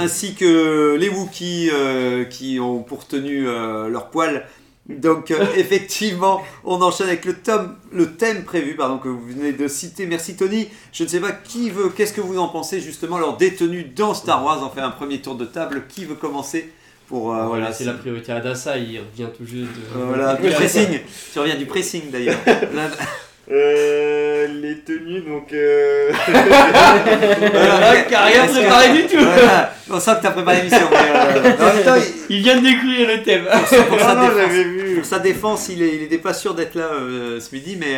[0.00, 4.46] Ainsi que les Wookiees euh, qui ont pour tenue euh, leur poil.
[4.88, 9.68] Donc effectivement, on enchaîne avec le, tome, le thème prévu pardon, que vous venez de
[9.68, 10.06] citer.
[10.06, 10.68] Merci Tony.
[10.92, 14.12] Je ne sais pas qui veut, qu'est-ce que vous en pensez justement leur détenue dans
[14.12, 14.60] Star Wars.
[14.62, 15.84] On fait un premier tour de table.
[15.88, 16.72] Qui veut commencer
[17.08, 19.98] pour, euh, voilà, c'est la priorité à Dassa, il revient tout juste de...
[19.98, 21.00] voilà, du pressing.
[21.32, 22.38] tu reviens du pressing d'ailleurs.
[23.50, 25.50] Euh, les tenues, donc.
[25.54, 26.12] Euh...
[26.28, 27.90] voilà,
[28.26, 29.24] rien préparé du tout.
[29.90, 30.86] On sent que t'as préparé l'émission.
[30.92, 32.42] Euh, il...
[32.42, 33.44] vient de découvrir le thème.
[33.88, 37.78] Pour, sa, défense, sa défense, il, est, il pas sûr d'être là euh, ce midi,
[37.80, 37.96] mais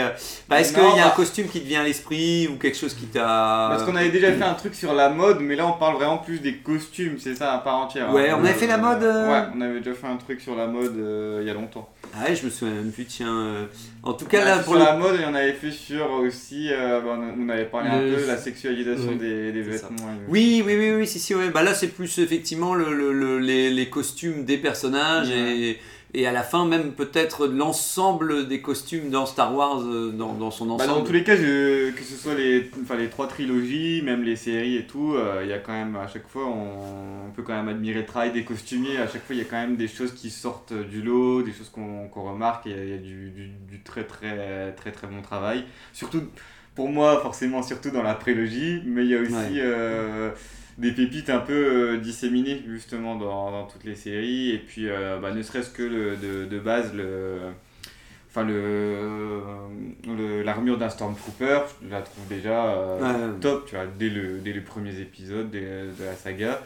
[0.49, 2.79] bah, est-ce qu'il y a un bah- costume qui te vient à l'esprit ou quelque
[2.79, 3.67] chose qui t'a.
[3.71, 6.19] Parce qu'on avait déjà fait un truc sur la mode, mais là on parle vraiment
[6.19, 8.15] plus des costumes, c'est ça, à part entière.
[8.15, 9.03] Ouais, on avait fait la mode.
[9.03, 10.95] Ouais, on avait déjà fait un truc sur la mode
[11.41, 11.89] il y a longtemps.
[12.15, 13.69] Ah ouais, je me souviens même plus, tiens.
[14.03, 16.69] En tout cas, là, pour la mode, en avait fait sur aussi.
[16.71, 20.09] Euh, bah, on avait parlé un peu de la sexualisation des, des vêtements.
[20.29, 21.51] Oui, oui, oui, oui, si, si, ouais.
[21.51, 25.79] Bah là, c'est plus effectivement le, le, les, les, costumes des personnages et
[26.15, 30.51] et à la fin même peut-être l'ensemble des costumes dans Star Wars euh, dans, dans
[30.51, 30.91] son ensemble.
[30.91, 34.37] Bah dans tous les cas, que ce soit les, enfin, les trois trilogies, même les
[34.37, 37.55] séries et tout, euh, il y a quand même à chaque fois on, peut quand
[37.55, 38.97] même admirer le travail des costumiers.
[38.97, 41.53] À chaque fois, il y a quand même des choses qui sortent du lot, des
[41.53, 42.67] choses qu'on remarque.
[42.67, 45.65] Il y a, du, du, du, très très très très bon travail.
[45.93, 46.23] Surtout
[46.75, 50.31] pour moi, forcément, surtout dans la prélogie, mais il y a aussi euh,
[50.79, 55.19] des pépites un peu euh, disséminées justement dans, dans, toutes les séries et puis euh,
[55.19, 57.39] bah, ne serait-ce que le, de, de, base le
[58.29, 59.43] enfin le,
[60.43, 64.61] l'armure d'un stormtrooper je la trouve déjà euh, top tu vois dès le dès les
[64.61, 66.61] premiers épisodes de la saga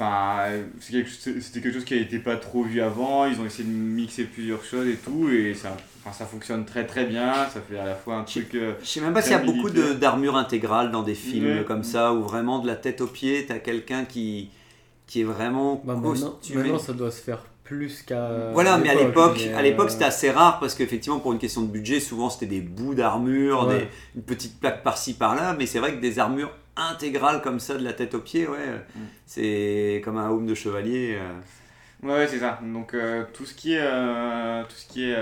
[0.00, 0.46] Enfin,
[0.78, 3.26] c'était quelque chose qui n'était pas trop vu avant.
[3.26, 5.28] Ils ont essayé de mixer plusieurs choses et tout.
[5.28, 7.32] Et ça, enfin, ça fonctionne très très bien.
[7.48, 8.54] Ça fait à la fois un truc.
[8.54, 11.84] Euh, je sais même pas s'il y a beaucoup d'armure intégrale dans des films comme
[11.84, 14.50] ça, où vraiment de la tête aux pieds, tu as quelqu'un qui,
[15.06, 15.80] qui est vraiment.
[15.84, 18.50] Bah, maintenant, ça doit se faire plus qu'à.
[18.52, 21.62] Voilà, mais à l'époque, à l'époque euh, c'était assez rare parce qu'effectivement, pour une question
[21.62, 23.86] de budget, souvent c'était des bouts d'armure, des
[24.16, 27.84] une petite plaque par-ci par-là, mais c'est vrai que des armures intégrales comme ça, de
[27.84, 29.00] la tête aux pieds, ouais, mm.
[29.24, 31.16] c'est comme un home de chevalier.
[31.20, 31.32] Euh.
[32.02, 32.58] Ouais, c'est ça.
[32.62, 33.84] Donc euh, tout ce qui est,
[34.68, 35.16] tout ce qui est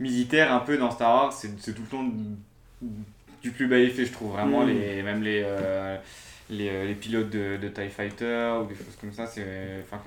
[0.00, 2.04] militaire un peu dans Star Wars, c'est tout le temps
[3.42, 4.32] du plus bel effet, je trouve.
[4.32, 4.68] Vraiment, mm.
[4.68, 5.44] les, même les
[6.50, 10.00] les, euh, les, pilotes de, de TIE Fighter ou des choses comme ça, c'est enfin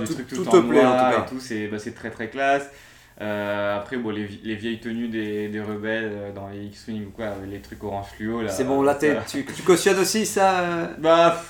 [0.00, 2.70] des tout, trucs tout, tout en noir et tout, c'est bah, très très classe.
[3.20, 7.10] Euh, après, bon, les, les, vieilles tenues des, des rebelles euh, dans les X-Wing ou
[7.10, 8.48] quoi, les trucs orange fluo là.
[8.48, 11.42] C'est bon, là tu, tu cautionnes aussi ça Bah.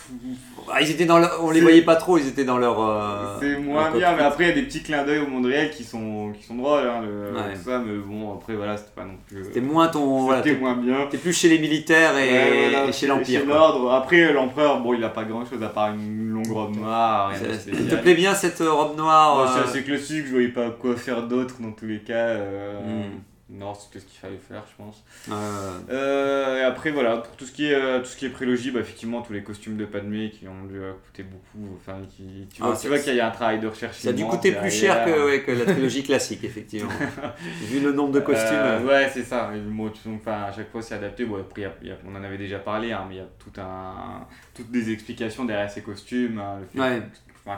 [0.72, 2.80] Ah, ils étaient dans on les voyait pas trop, ils étaient dans leur.
[2.80, 5.46] Euh, c'est moins bien, mais après il y a des petits clins d'œil au monde
[5.46, 9.04] réel qui sont, qui sont drôles, hein, le, ça, mais bon, après voilà, c'était pas
[9.04, 9.44] non plus.
[9.44, 10.34] C'était moins ton.
[10.36, 11.06] C'était moins bien.
[11.10, 13.40] T'es plus chez les militaires et, chez l'Empire.
[13.40, 13.92] Chez l'Ordre.
[13.92, 17.32] Après, l'Empereur, bon, il a pas grand chose à part une longue robe noire.
[17.34, 21.22] Ça te plaît bien cette robe noire C'est assez classique, je voyais pas quoi faire
[21.22, 22.28] d'autre dans tous les cas.
[22.28, 23.20] Euh, hmm.
[23.52, 25.04] Non, c'était ce qu'il fallait faire, je pense.
[25.90, 28.70] Euh, et après, voilà, pour tout ce qui est, euh, tout ce qui est prélogie,
[28.70, 31.74] bah, effectivement, tous les costumes de Padmé qui ont dû coûter beaucoup.
[31.76, 33.96] Enfin, qui, tu vois, ah, vois qu'il y a un travail de recherche.
[33.98, 36.90] Ça a dû coûter plus cher que, ouais, que la trilogie classique, effectivement.
[37.62, 38.86] Vu le nombre de costumes.
[38.86, 39.50] ouais, c'est ça.
[40.06, 41.24] enfin, à chaque fois, c'est adapté.
[41.24, 41.72] Bon, après,
[42.06, 45.44] on en avait déjà parlé, hein, mais il y a tout un, toutes des explications
[45.44, 46.38] derrière ces costumes.
[46.38, 47.02] Hein, ouais.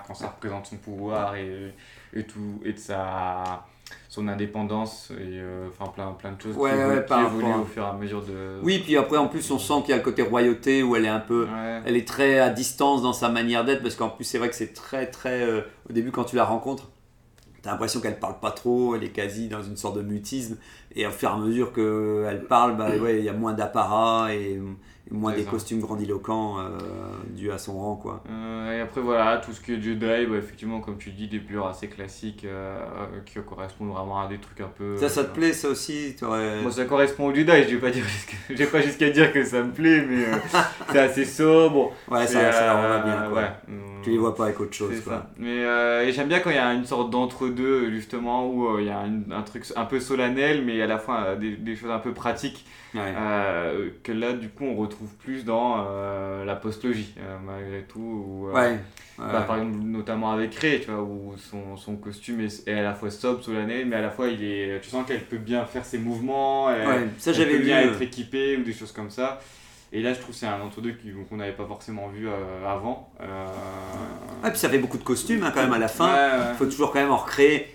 [0.07, 1.75] quand ça représente son pouvoir et,
[2.15, 3.67] et tout, et de sa
[4.09, 7.87] son indépendance et euh, enfin plein, plein de choses ouais, qui, évoluent au fur et
[7.87, 10.23] à mesure de oui puis après en plus on sent qu'il y a le côté
[10.23, 11.47] royauté où elle est un peu
[11.85, 14.55] elle est très à distance dans sa manière d'être parce qu'en plus c'est vrai que
[14.55, 16.91] c'est très très euh, au début quand tu la rencontres
[17.63, 20.57] T'as l'impression qu'elle parle pas trop, elle est quasi dans une sorte de mutisme,
[20.97, 24.35] et au fur et à mesure qu'elle parle, bah, ouais, il y a moins d'apparat
[24.35, 24.61] et,
[25.11, 26.69] moins des costumes grandiloquents euh,
[27.31, 27.97] dus à son rang.
[27.97, 28.23] Quoi.
[28.31, 31.39] Euh, et après, voilà, tout ce qui est Jedi, bah, effectivement, comme tu dis, des
[31.39, 32.79] pleurs assez classiques euh,
[33.27, 34.97] qui correspondent vraiment à des trucs un peu.
[34.97, 38.05] Ça, ça te plaît, ça aussi Moi, ça correspond au Jedi, je vais pas, dire
[38.71, 40.25] pas jusqu'à dire que ça me plaît, mais
[40.93, 41.93] c'est assez sobre.
[42.09, 43.29] Ouais, ça, ça va bien.
[43.29, 43.43] Quoi.
[43.43, 43.51] Ouais.
[44.03, 45.01] Tu les vois pas avec autre chose.
[45.01, 45.27] Quoi.
[45.39, 45.63] Mais
[46.07, 49.01] et j'aime bien quand il y a une sorte d'entre-deux, justement, où il y a
[49.01, 52.65] un, truc un peu solennel, mais à la fois des, des choses un peu pratiques.
[52.95, 58.49] Euh, que là, du coup, on retrouve plus dans euh, la postlogie, euh, malgré tout.
[59.19, 62.95] Bah, par exemple, notamment avec Ray, tu vois, où son, son costume est, à la
[62.95, 65.85] fois sobre, solennel, mais à la fois, il est, tu sens qu'elle peut bien faire
[65.85, 69.41] ses mouvements, elle, ça, j'avais bien être équipée ou des choses comme ça.
[69.95, 70.95] Et là, je trouve que c'est un entre-deux
[71.29, 72.27] qu'on n'avait pas forcément vu
[72.67, 73.13] avant.
[73.21, 76.51] et puis ça fait beaucoup de costumes hein, quand même à la fin.
[76.51, 77.73] Il faut toujours quand même en recréer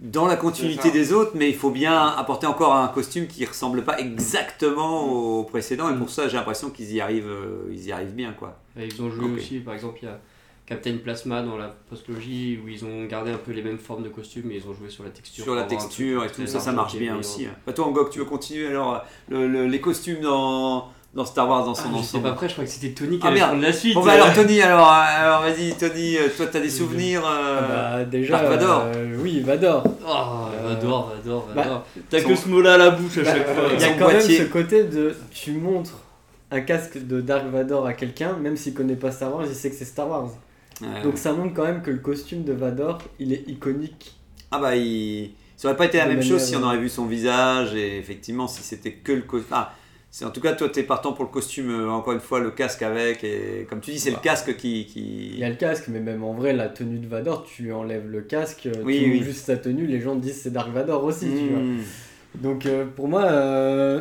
[0.00, 3.84] dans la continuité des autres, mais il faut bien apporter encore un costume qui ressemble
[3.84, 7.92] pas exactement au précédent, et pour ça j'ai l'impression qu'ils y arrivent, euh, ils y
[7.92, 8.58] arrivent bien quoi.
[8.76, 10.18] ils ont joué aussi, par exemple il y a
[10.64, 14.08] Captain Plasma dans la postlogie où ils ont gardé un peu les mêmes formes de
[14.08, 15.44] costumes, mais ils ont joué sur la texture.
[15.44, 17.46] Sur la texture et tout ça, ça marche bien aussi.
[17.46, 17.56] Hein.
[17.66, 21.88] Bah, toi Angok, tu veux continuer alors les costumes dans dans Star Wars dans son
[21.92, 22.24] ah, ensemble.
[22.24, 23.94] pas prêt, je crois que c'était Tony qui ah, allait prendre la suite.
[23.94, 27.98] Bon bah alors Tony, alors, alors vas-y Tony, euh, toi t'as des souvenirs euh, ah
[27.98, 29.82] bah, déjà, Vador euh, Oui, Vador.
[30.06, 31.86] Oh, Vador, Vador, bah, Vador.
[32.08, 33.64] t'as que ce mot-là à la bouche à bah, chaque fois.
[33.74, 35.98] Il y a quand même ce côté de tu montres
[36.52, 39.70] un casque de Dark Vador à quelqu'un, même s'il connaît pas Star Wars, il sait
[39.70, 40.30] que c'est Star Wars.
[41.02, 44.16] Donc ça montre quand même que le costume de Vador, il est iconique.
[44.50, 45.32] Ah bah il...
[45.56, 48.48] Ça aurait pas été la même chose si on aurait vu son visage et effectivement
[48.48, 49.50] si c'était que le costume.
[49.52, 49.74] Ah,
[50.24, 52.50] en tout cas toi tu es partant pour le costume euh, encore une fois le
[52.50, 54.22] casque avec et comme tu dis c'est le bah.
[54.24, 57.06] casque qui, qui, il y a le casque mais même en vrai la tenue de
[57.06, 59.22] Vador tu enlèves le casque oui, tu oui.
[59.22, 61.82] juste sa tenue les gens disent c'est Dark Vador aussi tu vois hmm.
[62.36, 64.00] donc euh, pour moi euh,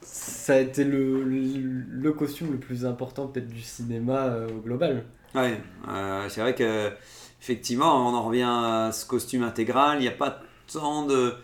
[0.00, 5.04] ça a été le, le, costume le plus important peut-être du cinéma au global
[5.34, 5.58] ouais
[6.28, 6.90] c'est vrai que
[7.40, 10.40] effectivement on en revient à ce costume intégral il n'y a pas
[10.72, 11.34] tant de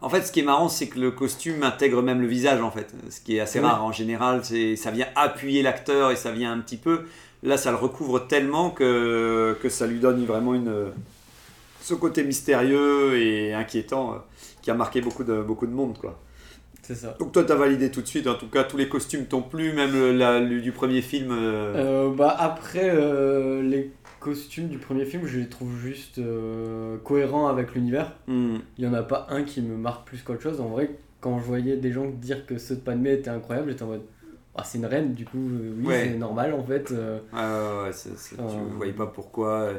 [0.00, 2.70] en fait, ce qui est marrant, c'est que le costume intègre même le visage, en
[2.70, 2.92] fait.
[3.10, 6.52] Ce qui est assez rare en général, c'est ça vient appuyer l'acteur et ça vient
[6.52, 7.02] un petit peu.
[7.42, 10.90] Là, ça le recouvre tellement que, que ça lui donne vraiment une,
[11.88, 14.16] ce côté mystérieux et inquiétant euh,
[14.62, 16.20] qui a marqué beaucoup de, beaucoup de monde, quoi.
[16.82, 17.16] C'est ça.
[17.18, 18.26] Donc toi, tu as validé tout de suite.
[18.26, 21.30] En tout cas, tous les costumes t'ont plu, même le, du premier film.
[21.30, 22.08] Euh.
[22.08, 22.94] Euh, bah après,
[23.62, 28.16] les costumes du premier film, je les trouve juste euh, cohérents avec l'univers.
[28.26, 28.58] Hmm.
[28.76, 30.60] Il n'y en a pas un qui me marque plus qu'autre chose.
[30.60, 33.82] En vrai, quand je voyais des gens dire que ceux de Padmé étaient incroyables, j'étais
[33.82, 34.02] en mode
[34.60, 36.92] ah, c'est une reine, du coup, oui, c'est normal en fait.
[37.32, 39.74] Ah, ouais, tu voyais pas pourquoi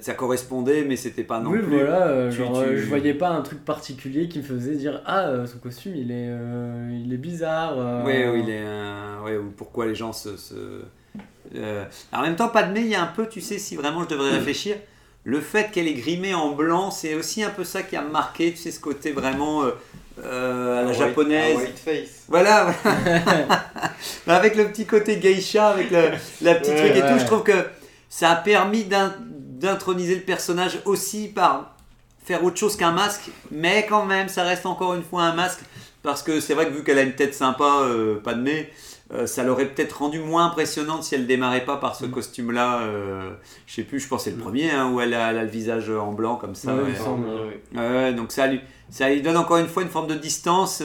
[0.00, 1.76] ça, correspondait, mais c'était pas non oui, plus.
[1.76, 5.28] voilà, euh, genre, euh, je voyais pas un truc particulier qui me faisait dire Ah,
[5.28, 6.30] euh, son costume il est,
[7.04, 7.76] il est bizarre.
[8.06, 8.64] Il est.
[9.24, 10.36] ouais, ou pourquoi les gens se.
[10.36, 10.82] se...
[12.12, 14.30] en même temps, Padmé, il y a un peu, tu sais, si vraiment je devrais
[14.30, 14.76] réfléchir,
[15.24, 18.52] le fait qu'elle est grimée en blanc, c'est aussi un peu ça qui a marqué,
[18.52, 19.64] tu sais, ce côté vraiment.
[19.64, 21.56] à la japonaise.
[21.56, 22.24] White face.
[22.28, 22.74] Voilà,
[24.26, 26.10] avec le petit côté geisha, avec le,
[26.42, 27.66] la petite truc et tout, je trouve que
[28.08, 31.76] ça a permis d'introniser le personnage aussi par
[32.24, 35.60] faire autre chose qu'un masque, mais quand même, ça reste encore une fois un masque,
[36.02, 38.72] parce que c'est vrai que vu qu'elle a une tête sympa, euh, nez,
[39.12, 42.10] euh, ça l'aurait peut-être rendu moins impressionnante si elle démarrait pas par ce mm.
[42.10, 42.80] costume-là.
[42.80, 43.30] Euh,
[43.66, 44.42] je sais plus, je pense que c'est le mm.
[44.42, 46.74] premier hein, où elle a, le visage en blanc comme ça.
[48.12, 50.82] donc ça lui, ça lui donne encore une fois une forme de distance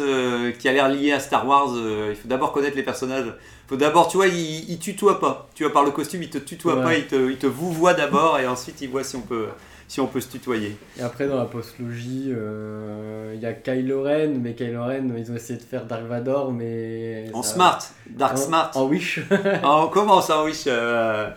[0.60, 1.74] qui a l'air liée à Star Wars.
[1.76, 3.34] il faut d'abord connaître les personnages
[3.76, 5.50] d'abord, tu vois, il, il, tutoie pas.
[5.56, 7.94] Tu vois, par le costume, il te tutoie pas, il te, il te vous voit
[7.94, 9.48] d'abord et ensuite il voit si on peut,
[9.92, 10.78] si on peut se tutoyer.
[10.98, 15.30] Et après, dans la postlogie, euh, il y a Kylo Ren, mais Kylo Ren, ils
[15.30, 17.26] ont essayé de faire Dark Vador, mais.
[17.34, 17.80] En smart,
[18.10, 18.72] Dark smart.
[18.76, 19.20] En Wish.
[19.64, 21.30] en, comment ça, en Wish euh,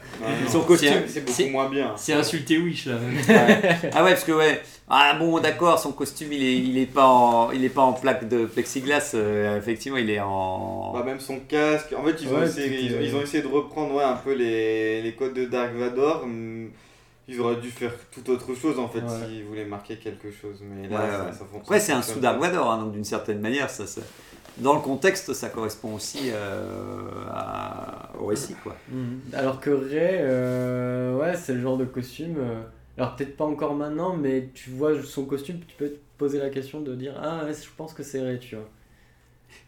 [0.46, 1.02] Son costume.
[1.08, 1.94] C'est beaucoup moins bien.
[1.96, 2.94] C'est insulté Wish, là.
[3.92, 4.62] ah ouais, parce que, ouais.
[4.88, 7.94] Ah bon, d'accord, son costume, il est, il est, pas, en, il est pas en
[7.94, 10.92] plaque de plexiglas, euh, effectivement, il est en...
[10.92, 14.04] Bah, même son casque, en fait, ils, ont, essayé, ils, ont essayé de reprendre ouais,
[14.04, 16.26] un peu les, les codes de Dark Vador,
[17.28, 20.88] ils auraient dû faire tout autre chose, en fait, s'ils voulaient marquer quelque chose, mais
[20.88, 21.62] là, ça, fonctionne.
[21.68, 22.00] Ouais, c'est un
[22.38, 24.00] Vador, hein, donc d'une certaine manière, ça, ça,
[24.58, 27.00] dans le contexte, ça correspond aussi euh,
[28.20, 28.76] au récit, quoi.
[28.90, 29.20] Mhm.
[29.32, 32.36] Alors que Ray, euh, ouais, c'est le genre de costume...
[32.96, 36.50] Alors peut-être pas encore maintenant, mais tu vois son costume, tu peux te poser la
[36.50, 38.68] question de dire ah je pense que c'est vrai, tu vois.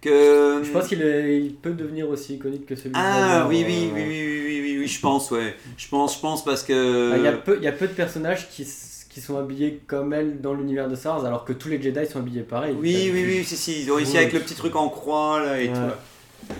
[0.01, 0.63] Que...
[0.63, 4.05] Je pense qu'il il peut devenir aussi iconique que celui Ah oui, oui, oui, oui,
[4.07, 4.46] oui, oui,
[4.87, 5.57] oui, je pense, ouais.
[5.77, 7.13] Je pense, je pense parce que...
[7.13, 8.65] Ah, il y, a peu, il y a peu de personnages qui,
[9.11, 12.07] qui sont habillés comme elle dans l'univers de Star Wars, alors que tous les Jedi
[12.07, 12.77] sont habillés pareil.
[12.79, 15.61] Oui, oui, oui, si, si, ils ont réussi avec le petit truc en croix là
[15.61, 16.51] et tout.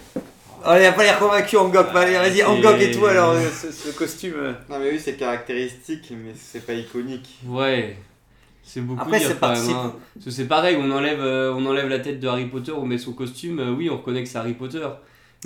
[0.69, 1.93] Oh, il n'a pas l'air convaincu, Angok.
[1.93, 4.35] Vas-y, Angok et toi, alors, ce, costume.
[4.37, 4.53] Euh.
[4.69, 7.39] Non, mais oui, c'est caractéristique, mais c'est pas iconique.
[7.47, 7.97] Ouais.
[8.65, 9.95] C'est beaucoup Après, c'est hein.
[10.29, 13.13] C'est pareil, on enlève, euh, on enlève la tête de Harry Potter, on met son
[13.13, 13.61] costume.
[13.61, 14.85] Euh, oui, on reconnaît que c'est Harry Potter.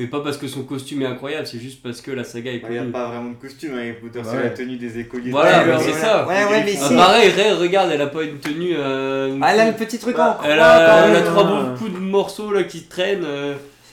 [0.00, 2.60] Mais pas parce que son costume est incroyable, c'est juste parce que la saga est
[2.60, 2.70] cool.
[2.72, 5.30] Il n'y a pas vraiment de costume Harry Potter, c'est la tenue des écoliers.
[5.30, 6.26] Voilà, c'est ça.
[6.26, 6.94] Ouais, ouais, mais si.
[6.94, 8.74] pareil, Ray, regarde, elle a pas une tenue.
[8.76, 12.50] ah, elle a le petit truc en Elle a, elle a trois coups de morceaux
[12.52, 13.26] là, qui traînent.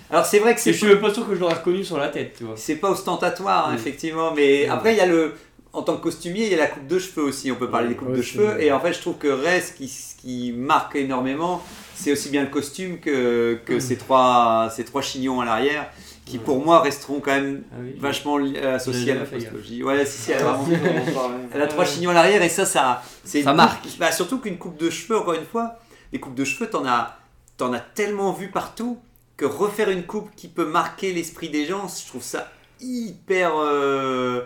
[0.10, 0.72] Alors c'est vrai que c'est.
[0.72, 2.56] Je suis même pas sûr que je l'aurais reconnu sur la tête, tu vois.
[2.56, 5.34] C'est pas ostentatoire, hein, effectivement, mais après il y a le.
[5.74, 7.52] En tant que costumier, il y a la coupe de cheveux aussi.
[7.52, 8.60] On peut parler des coupes de cheveux.
[8.60, 11.62] Et en fait, je trouve que Rez, qui, qui marque énormément,
[11.98, 15.90] c'est aussi bien le costume que, que ces, trois, ces trois chignons à l'arrière
[16.26, 19.82] qui pour moi resteront quand même ah vachement associés à la postologie.
[19.82, 20.60] Ouais, si, si, elle, a
[21.54, 23.88] elle a trois chignons à l'arrière et ça, ça, ça marque.
[23.98, 25.80] Bah, surtout qu'une coupe de cheveux, encore une fois,
[26.12, 27.18] les coupes de cheveux, t'en as,
[27.62, 29.00] en as tellement vu partout
[29.38, 34.42] que refaire une coupe qui peut marquer l'esprit des gens, je trouve ça hyper, euh,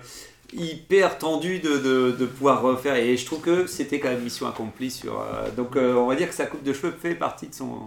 [0.54, 2.96] hyper tendu de, de, pouvoir refaire.
[2.96, 4.92] Et je trouve que c'était quand même mission accomplie.
[4.92, 7.54] Sur, euh, donc euh, on va dire que sa coupe de cheveux fait partie de
[7.54, 7.78] son,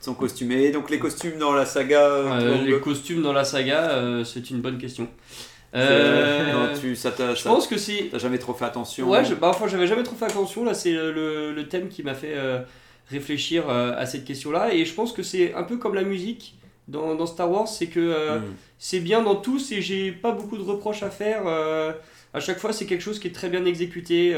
[0.00, 0.52] son costume.
[0.52, 4.78] Et donc les costumes dans la saga Les costumes dans la saga, c'est une bonne
[4.78, 5.08] question.
[5.72, 8.08] tu, ça je pense que si.
[8.10, 9.08] T'as jamais trop fait attention.
[9.08, 10.64] Ouais, je, bah, enfin, j'avais jamais trop fait attention.
[10.64, 12.34] Là, c'est le, le, thème qui m'a fait
[13.10, 14.72] réfléchir euh, à cette question-là.
[14.74, 16.54] Et je pense que c'est un peu comme la musique
[16.88, 18.54] dans, dans Star Wars, c'est que euh, mm.
[18.78, 21.42] c'est bien dans tous et j'ai pas beaucoup de reproches à faire.
[21.46, 21.92] Euh,
[22.34, 24.36] à chaque fois, c'est quelque chose qui est très bien exécuté.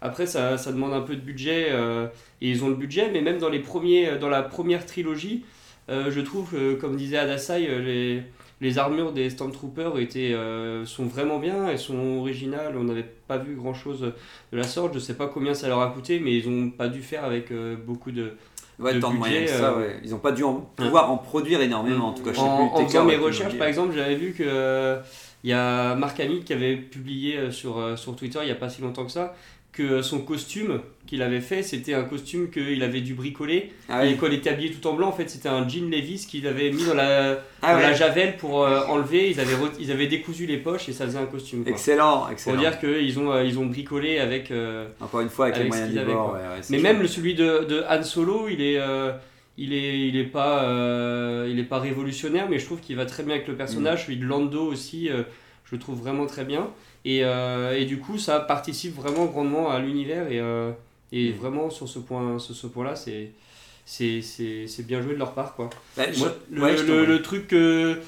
[0.00, 1.70] après, ça, ça, demande un peu de budget
[2.40, 5.44] et ils ont le budget, mais même dans, les premiers, dans la première trilogie,
[5.88, 8.22] je trouve, comme disait Adasai, les
[8.60, 13.38] les armures des Stormtroopers étaient, euh, sont vraiment bien, elles sont originales, on n'avait pas
[13.38, 16.36] vu grand chose de la sorte, je sais pas combien ça leur a coûté, mais
[16.36, 18.32] ils n'ont pas dû faire avec euh, beaucoup de,
[18.78, 19.46] ouais, de budget.
[19.46, 20.00] ça, euh, ouais.
[20.04, 22.32] Ils n'ont pas dû en, pouvoir en produire énormément, en tout cas.
[22.32, 24.98] Je en, en faisant mes recherches, par exemple, j'avais vu que
[25.44, 28.68] il y a Marc Hamill qui avait publié sur, sur Twitter il n'y a pas
[28.68, 29.34] si longtemps que ça,
[29.78, 33.70] que son costume qu'il avait fait, c'était un costume qu'il avait dû bricoler.
[33.88, 36.26] Ah et quand il était habillé tout en blanc, en fait, c'était un jean Levis
[36.28, 39.30] qu'il avait mis dans la, ah la javel pour euh, enlever.
[39.30, 41.62] Ils avaient, ils avaient décousu les poches et ça faisait un costume.
[41.64, 42.56] Excellent, excellent.
[42.56, 44.50] Pour dire qu'ils ont, euh, ils ont bricolé avec.
[44.50, 46.36] Euh, Encore une fois, avec, les moyens du bord.
[46.70, 48.80] Mais même le, celui de, de Han Solo, il est.
[49.56, 50.64] il est, il est pas,
[51.46, 54.00] il est pas révolutionnaire, mais je trouve qu'il va très bien avec le personnage.
[54.00, 54.04] Mm.
[54.06, 56.68] Celui de Lando aussi, je le trouve vraiment très bien.
[57.04, 60.30] Et, euh, et, du coup, ça participe vraiment grandement à l'univers.
[60.30, 60.70] Et, euh,
[61.12, 61.36] et mm.
[61.36, 63.30] vraiment, sur ce point-là, ce, ce point c'est
[63.86, 65.54] c'est bien joué de leur part.
[65.54, 65.70] Quoi.
[65.96, 66.04] Bah,
[66.50, 67.98] le, le, truc que,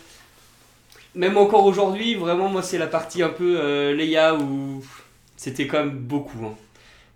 [1.15, 4.85] même encore aujourd'hui, vraiment, moi, c'est la partie un peu euh, Leia où
[5.37, 6.45] c'était quand même beaucoup.
[6.45, 6.55] Hein.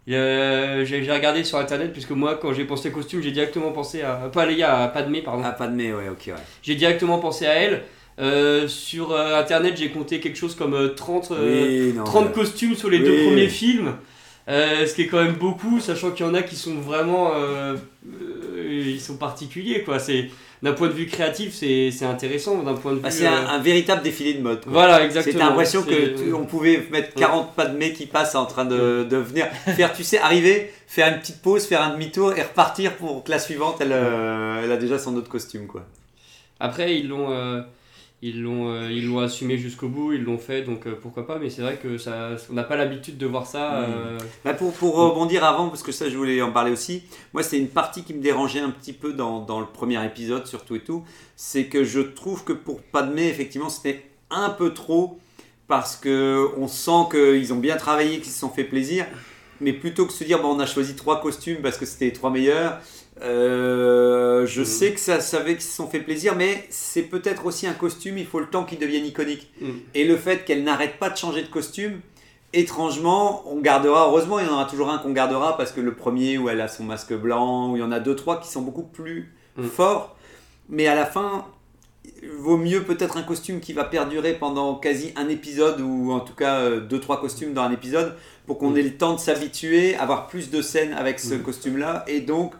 [0.07, 4.31] j'ai regardé sur internet, puisque moi, quand j'ai pensé costume, j'ai directement pensé à.
[4.33, 5.45] Pas Leia, à Padmé, pardon.
[5.45, 6.43] À Padmé, ouais, ok, ouais.
[6.63, 7.83] J'ai directement pensé à elle.
[8.21, 11.33] Euh, sur euh, internet, j'ai compté quelque chose comme 30,
[12.05, 13.95] 30 costumes sur les deux premiers films.
[14.49, 17.33] ce qui est quand même beaucoup, sachant qu'il y en a qui sont vraiment.
[18.57, 19.99] ils sont particuliers, quoi.
[19.99, 20.31] C'est
[20.65, 22.63] d'un point de vue créatif, c'est intéressant.
[22.63, 24.63] D'un point de bah, c'est un, véritable défilé de mode.
[24.67, 25.39] Voilà, exactement.
[25.39, 29.05] C'est l'impression que on pouvait mettre 40 pas de mec qui passent en train de,
[29.05, 29.47] de, venir
[29.77, 33.31] faire, tu sais, arriver, faire une petite pause, faire un demi-tour et repartir pour que
[33.31, 35.85] la suivante, elle, euh, elle a déjà son autre costume, quoi.
[36.59, 37.63] Après, ils l'ont.
[38.27, 41.39] Ils l'ont euh, ils l'ont assumé jusqu'au bout, ils l'ont fait, donc euh, pourquoi pas,
[41.39, 43.83] mais c'est vrai que ça, on n'a pas l'habitude de voir ça.
[43.83, 43.85] Hmm.
[43.87, 44.19] Euh.
[44.47, 47.03] Bah, pour, pour rebondir avant, parce que ça je voulais en parler aussi,
[47.35, 50.47] moi c'est une partie qui me dérangeait un petit peu dans, dans le premier épisode
[50.47, 51.05] surtout et tout,
[51.37, 55.19] c'est que je trouve que pour Padmé, effectivement, c'était un peu trop,
[55.69, 59.05] parce que on sent qu'ils ont bien travaillé, qu'ils se sont fait plaisir,
[59.61, 62.13] mais plutôt que se dire, bon, on a choisi trois costumes parce que c'était les
[62.15, 62.81] trois meilleurs,
[63.23, 64.65] euh, je mm.
[64.65, 68.19] sais que ça savait qu'ils se sont fait plaisir, mais c'est peut-être aussi un costume,
[68.19, 69.53] il faut le temps qu'il devienne iconique.
[69.61, 69.71] Mm.
[69.95, 72.01] Et le fait qu'elle n'arrête pas de changer de costume,
[72.53, 75.95] étrangement, on gardera, heureusement, il y en aura toujours un qu'on gardera parce que le
[75.95, 78.49] premier où elle a son masque blanc, où il y en a deux, trois qui
[78.49, 79.65] sont beaucoup plus mm.
[79.65, 80.17] forts,
[80.69, 81.47] mais à la fin,
[82.39, 86.35] vaut mieux peut-être un costume qui va perdurer pendant quasi un épisode ou en tout
[86.35, 88.15] cas euh, deux trois costumes dans un épisode
[88.47, 92.21] pour qu'on ait le temps de s'habituer, avoir plus de scènes avec ce costume-là et
[92.21, 92.55] donc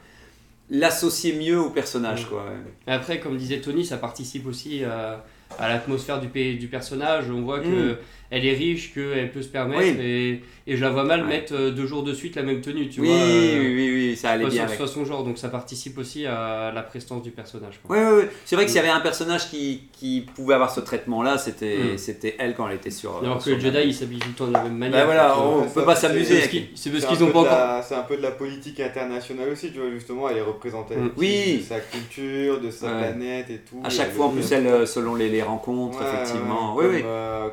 [0.71, 2.27] l'associer mieux au personnage.
[2.29, 2.47] Quoi,
[2.87, 5.25] Après, comme disait Tony, ça participe aussi à,
[5.59, 7.31] à l'atmosphère du, du personnage.
[7.31, 7.97] On voit que mm
[8.35, 10.01] elle est riche, qu'elle peut se permettre.
[10.01, 12.89] Et, et, je la vois mal mettre euh, deux jours de suite la même tenue,
[12.89, 13.17] tu oui, vois.
[13.17, 14.67] Euh, oui, oui, oui, ça allait bien.
[14.67, 17.79] Soit son genre, donc ça participe aussi à la prestance du personnage.
[17.89, 18.25] Oui, oui, oui.
[18.45, 21.77] C'est vrai que s'il y avait un personnage qui, qui pouvait avoir ce traitement-là, c'était
[21.77, 21.99] mm.
[21.99, 23.19] c'était elle quand elle était sur.
[23.19, 25.01] Alors que le Jedi, il s'habille tout le temps de la même manière.
[25.01, 26.41] Ben voilà, on, ne peut pas s'amuser.
[26.75, 27.85] C'est parce qu'ils ont pas encore.
[27.87, 31.11] C'est un peu de la politique internationale aussi, tu vois, justement, elle est représentée mm.
[31.17, 31.59] oui.
[31.59, 33.81] de sa culture, de sa planète et tout.
[33.85, 36.75] À chaque fois, en plus, elle, euh, selon les, les rencontres, effectivement.
[36.75, 37.05] Oui, oui.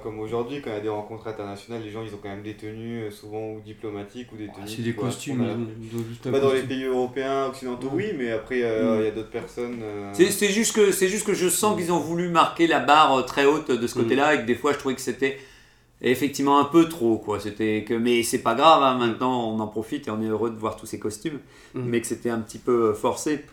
[0.02, 2.44] Comme aujourd'hui, quand il y a des rencontres internationales les gens ils ont quand même
[2.44, 4.68] des tenues euh, souvent ou diplomatiques ou des ah, tenues.
[4.68, 5.68] c'est des costumes.
[6.24, 9.80] pas dans les pays européens, occidentaux, oui, mais après euh, il y a d'autres personnes.
[9.82, 13.26] Euh, c'est juste que c'est juste que je sens qu'ils ont voulu marquer la barre
[13.26, 14.02] très haute de ce mm.
[14.02, 15.40] côté-là et que des fois je trouvais que c'était
[16.02, 19.68] effectivement un peu trop quoi c'était que mais c'est pas grave hein, maintenant on en
[19.68, 21.40] profite et on est heureux de voir tous ces costumes
[21.76, 21.82] mm.
[21.86, 23.46] mais que c'était un petit peu forcé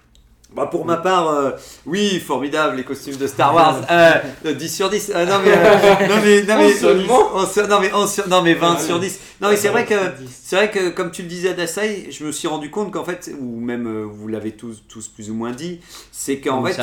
[0.54, 1.50] bah pour ma part, euh,
[1.84, 3.82] oui, formidable les costumes de Star Wars.
[3.90, 5.12] Euh, 10 sur 10.
[5.14, 7.90] Euh, non mais, euh, non mais, non mais, non mais,
[8.28, 9.18] non mais 20 sur 10.
[9.40, 9.94] Non mais c'est vrai que,
[10.42, 13.04] c'est vrai que comme tu le disais à Dasai, je me suis rendu compte qu'en
[13.04, 15.80] fait, ou même vous l'avez tous, tous plus ou moins dit,
[16.12, 16.76] c'est qu'en fait,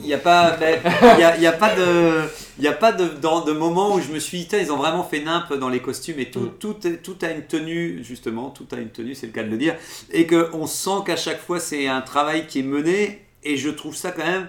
[0.00, 2.22] il n'y a pas, il y a, y a, pas de,
[2.58, 5.04] y a pas de, dans, de moment où je me suis dit, ils ont vraiment
[5.04, 6.52] fait nimp dans les costumes et tout, mm.
[6.58, 9.58] tout, tout a une tenue justement, tout a une tenue, c'est le cas de le
[9.58, 9.74] dire,
[10.12, 12.89] et que on sent qu'à chaque fois c'est un travail qui est mené
[13.42, 14.48] et je trouve ça quand même.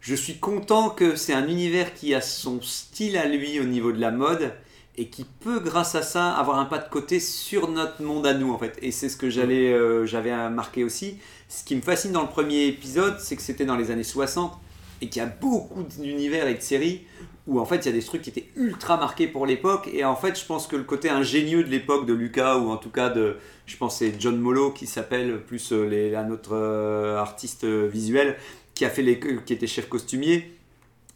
[0.00, 3.92] Je suis content que c'est un univers qui a son style à lui au niveau
[3.92, 4.52] de la mode
[4.96, 8.34] et qui peut, grâce à ça, avoir un pas de côté sur notre monde à
[8.34, 8.78] nous en fait.
[8.82, 11.18] Et c'est ce que j'allais, euh, j'avais marqué aussi.
[11.48, 14.52] Ce qui me fascine dans le premier épisode, c'est que c'était dans les années 60
[15.00, 17.02] et qu'il y a beaucoup d'univers et de séries
[17.46, 20.04] où en fait il y a des trucs qui étaient ultra marqués pour l'époque et
[20.04, 22.90] en fait je pense que le côté ingénieux de l'époque de Lucas ou en tout
[22.90, 23.36] cas de
[23.66, 27.88] je pense c'est John Molo qui s'appelle plus euh, les, un autre euh, artiste euh,
[27.88, 28.36] visuel
[28.74, 30.56] qui a fait les qui était chef costumier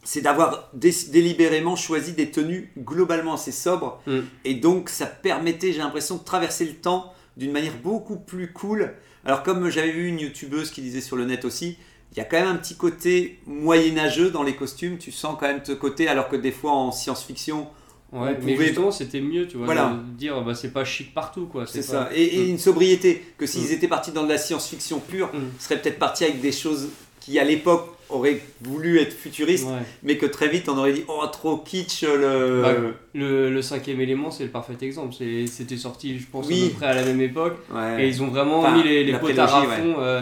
[0.03, 4.19] c'est d'avoir délibérément choisi des tenues globalement assez sobres mm.
[4.43, 8.93] et donc ça permettait j'ai l'impression de traverser le temps d'une manière beaucoup plus cool
[9.23, 11.77] alors comme j'avais vu une youtubeuse qui disait sur le net aussi
[12.17, 14.97] il y a quand même un petit côté moyenâgeux dans les costumes.
[14.97, 17.67] Tu sens quand même ce côté, alors que des fois en science-fiction,
[18.13, 19.89] Ouais, mais justement, c'était mieux, tu vois, voilà.
[19.89, 21.65] de dire bah, c'est pas chic partout, quoi.
[21.67, 22.09] C'est ça.
[22.15, 22.49] Et, mm.
[22.51, 23.73] une sobriété, que s'ils mm.
[23.73, 25.39] étaient partis dans de la science-fiction pure, mm.
[25.59, 26.87] ils seraient peut-être partis avec des choses
[27.19, 29.67] qui, à l'époque, auraient voulu être futuristes,
[30.03, 32.03] mais que très vite, on aurait dit oh, trop kitsch.
[32.03, 32.73] Le, bah,
[33.13, 35.13] le, le, cinquième élément, c'est le parfait exemple.
[35.47, 37.57] C'était sorti, je pense, à peu près à la même époque.
[37.99, 39.95] Et ils ont vraiment mis les, les potards à fond.
[39.99, 40.21] Euh,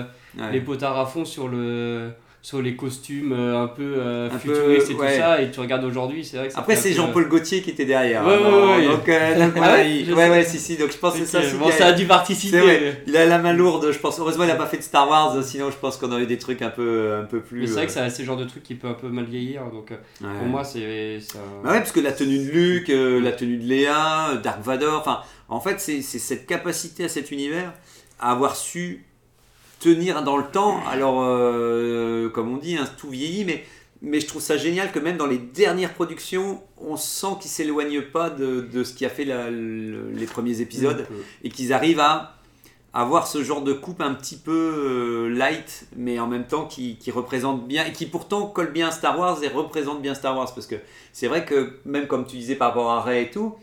[0.51, 2.11] les potards à fond sur le
[2.45, 6.23] sur les costumes euh, un peu euh, futuristes et tout ça et tu regardes aujourd'hui
[6.23, 9.49] c'est vrai que après c'est Jean-Paul Gaultier qui était derrière ouais, hein, ouais, donc, euh,
[10.15, 12.93] ouais, ouais, si si donc je pense que ça bon, ça a dû participer.
[13.07, 14.19] Il a la main lourde je pense.
[14.19, 16.61] Heureusement il n'a pas fait de Star Wars sinon je pense qu'on aurait des trucs
[16.61, 18.75] un peu un peu plus mais c'est vrai que c'est ce genre de truc qui
[18.75, 21.39] peut un peu mal vieillir donc pour moi c'est ça...
[21.63, 22.91] bah ouais parce que la tenue de Luke
[23.23, 27.73] la tenue de Léa Dark Vador enfin en fait c'est cette capacité à cet univers
[28.19, 29.03] à avoir su
[29.85, 30.79] tenir dans le temps.
[30.87, 33.63] Alors, euh, comme on dit, hein, tout vieillit, mais,
[34.01, 38.01] mais je trouve ça génial que même dans les dernières productions, on sent qu'ils s'éloignent
[38.01, 41.05] pas de, de, ce qui a fait les premiers épisodes
[41.43, 42.31] et qu'ils arrivent à
[42.93, 46.95] avoir ce genre de coupe un petit peu euh, light, mais en même temps qui,
[46.95, 50.51] qui, représente bien et qui pourtant colle bien Star Wars et représente bien Star Wars
[50.55, 50.75] parce que
[51.11, 53.53] c'est vrai que même comme tu disais par rapport à Rey et tout,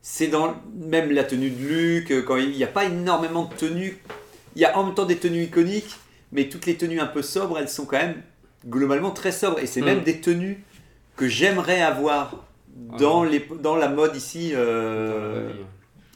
[0.00, 4.02] c'est dans même la tenue de Luke, quand il n'y a pas énormément de tenues,
[4.56, 5.96] il y a en même temps des tenues iconiques,
[6.32, 8.22] mais toutes les tenues un peu sobres, elles sont quand même
[8.68, 10.04] globalement très sobres et c'est même hmm.
[10.04, 10.64] des tenues
[11.16, 12.44] que j'aimerais avoir
[12.98, 15.50] dans, les, dans la mode ici, euh,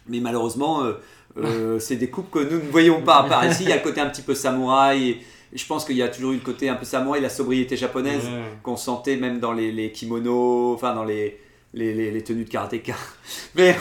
[0.09, 0.83] mais malheureusement.
[0.83, 0.93] Euh,
[1.37, 3.65] euh, c'est des coupes que nous ne voyons pas par ici.
[3.65, 5.19] Il y a le côté un petit peu samouraï.
[5.53, 7.77] Et je pense qu'il y a toujours eu le côté un peu samouraï, la sobriété
[7.77, 8.25] japonaise
[8.63, 11.41] qu'on sentait même dans les, les, kimonos, enfin dans les,
[11.75, 12.95] les, les, tenues de karatéka.
[13.55, 13.77] Mais,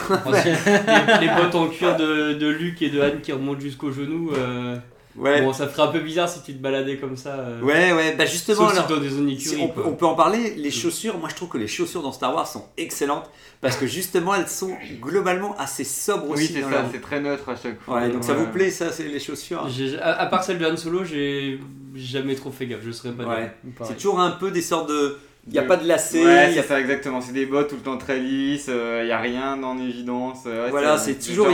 [1.20, 4.32] les, bottes en cuir de, de Luc et de Anne qui remontent jusqu'aux genoux.
[4.32, 4.76] Euh,
[5.16, 5.42] Ouais.
[5.42, 7.34] Bon, ça ferait un peu bizarre si tu te baladais comme ça.
[7.34, 10.54] Euh, ouais, ouais, bah justement, alors, des on, peut, on, peut, en parler.
[10.56, 10.72] Les mm.
[10.72, 13.30] chaussures, moi je trouve que les chaussures dans Star Wars sont excellentes
[13.60, 16.42] parce que justement elles sont globalement assez sobres aussi.
[16.42, 18.00] Oui, c'est ça, c'est très neutre à chaque fois.
[18.00, 19.68] Ouais, donc ça vous plaît ça, c'est les chaussures?
[20.02, 21.60] À, part celle de Han Solo, j'ai
[21.94, 23.52] jamais trop fait gaffe, je serais pas ouais.
[23.84, 25.16] C'est toujours un peu des sortes de.
[25.46, 26.24] Il n'y a pas de lacets.
[26.24, 27.20] Ouais, c'est ça exactement.
[27.20, 30.46] C'est des bottes tout le temps très lisses, il euh, n'y a rien en évidence.
[30.70, 31.48] voilà, c'est toujours.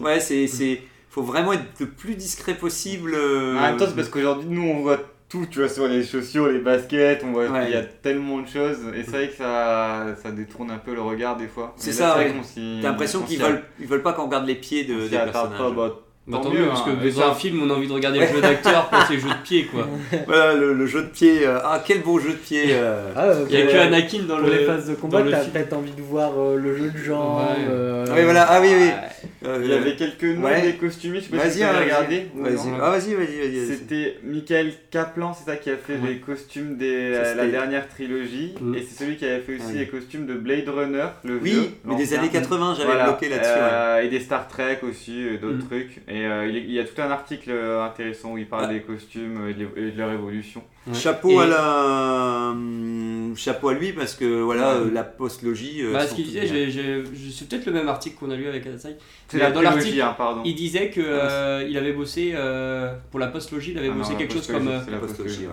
[0.00, 0.46] Ouais, c'est
[1.12, 3.12] faut vraiment être le plus discret possible.
[3.14, 6.04] Euh, en même temps, c'est parce qu'aujourd'hui, nous, on voit tout, tu vois, sur les
[6.04, 9.36] chaussures, les baskets, on voit qu'il y a tellement de choses, et c'est vrai que
[9.36, 11.74] ça, ça détourne un peu le regard des fois.
[11.76, 12.16] C'est ça.
[12.16, 15.58] T'as l'impression qu'ils veulent, ils veulent pas qu'on regarde les pieds de, des personnages.
[15.58, 17.12] Pas, bah, bah, tant, mieux, parce que hein.
[17.16, 19.42] dans un film, on a envie de regarder le jeu d'acteur, pas ces jeux de
[19.42, 19.88] pied, quoi.
[20.28, 21.44] Voilà, le, jeu de pied.
[21.44, 22.66] Euh, ah, quel beau jeu de pied.
[22.70, 23.00] Euh.
[23.16, 25.92] Ah, Il n'y a que Anakin dans pour les phases de combat, t'as peut-être envie
[25.92, 27.42] de voir euh, le jeu de genre.
[27.58, 28.90] oui, voilà, ah oui, oui.
[29.44, 32.28] Il y avait quelques noms des costumistes, je sais pas si tu as regardé.
[32.36, 33.66] Vas-y, ah, vas-y, vas-y.
[33.66, 38.54] C'était Michael Kaplan, c'est ça qui a fait les costumes de la dernière trilogie.
[38.60, 38.74] Mm.
[38.76, 41.96] Et c'est celui qui avait fait aussi les costumes de Blade Runner, le Oui, mais
[41.96, 44.06] des années 80, j'avais bloqué là-dessus.
[44.06, 45.68] Et des Star Trek aussi, d'autres mm.
[45.68, 46.00] trucs.
[46.12, 49.48] Et euh, il, y a tout un article euh, intéressant où il parle des costumes
[49.48, 50.62] et de, leur évolution.
[50.92, 55.80] Chapeau à la hum, chapeau à lui parce que voilà la postlogie.
[55.80, 58.98] Euh, bah, ce qu'il disait, c'est peut-être le même article qu'on a lu avec Adasai.
[59.28, 60.42] C'est la dans l'article, hein, pardon.
[60.44, 62.34] Il disait que ah, il avait bossé
[63.10, 64.70] pour la postlogie, il avait ah bossé quelque chose comme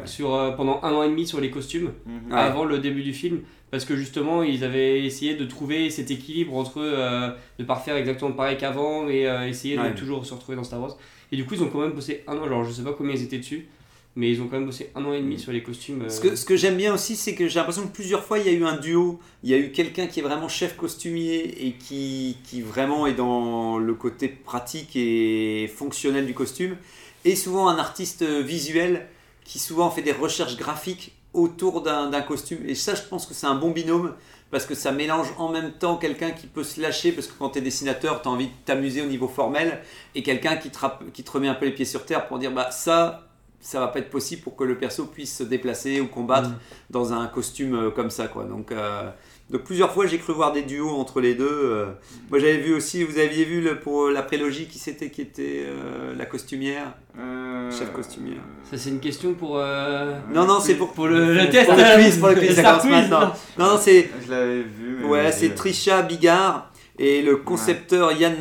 [0.06, 2.34] sur pendant un an et demi sur les costumes mhm.
[2.34, 3.42] avant le début du film
[3.72, 7.96] parce que justement ils avaient essayé de trouver cet équilibre entre euh, ne pas refaire
[7.96, 10.98] exactement pareil qu'avant et euh, essayer de toujours se retrouver dans Star Wars.
[11.32, 12.44] Et du coup ils ont quand même bossé un an.
[12.44, 13.68] Alors je sais pas combien ils étaient dessus
[14.16, 15.40] mais ils ont quand même bossé un an et demi mm.
[15.40, 17.94] sur les costumes ce que, ce que j'aime bien aussi c'est que j'ai l'impression que
[17.94, 19.20] plusieurs fois il y a eu un duo.
[19.44, 23.14] Il y a eu quelqu'un qui est vraiment chef costumier et qui, qui vraiment est
[23.14, 26.76] dans le côté pratique et fonctionnel du costume.
[27.24, 29.08] Et souvent un artiste visuel
[29.44, 32.60] qui souvent fait des recherches graphiques autour d'un costume.
[32.68, 34.14] Et ça, je pense que c'est un bon binôme
[34.52, 37.52] parce que ça mélange en même temps quelqu'un qui peut se lâcher parce que quand
[37.52, 39.80] tu es dessinateur, tu as envie de t'amuser au niveau formel
[40.16, 40.80] et quelqu'un qui, te
[41.14, 43.28] qui te remet un peu les pieds sur terre pour dire bah ça
[43.62, 46.58] ça va pas être possible pour que le perso puisse se déplacer ou combattre mm.
[46.90, 48.46] dans un costume euh, comme ça quoi.
[48.46, 49.12] Donc euh,
[49.50, 51.50] donc plusieurs fois j'ai cru voir des duos entre les deux.
[51.50, 51.86] Euh.
[52.30, 55.64] Moi j'avais vu aussi, vous aviez vu le, pour la prélogie qui c'était qui était
[55.66, 58.42] euh, la costumière, euh, chef costumière.
[58.70, 59.58] Ça c'est une question pour.
[59.58, 61.66] Non non c'est pour, pour le, le test.
[61.68, 63.34] Pour le quiz, pour le quiz, ça commence maintenant.
[63.58, 64.10] Non non c'est.
[64.26, 65.04] Je l'avais vu.
[65.06, 68.36] Ouais c'est Trisha Bigard et le concepteur Yann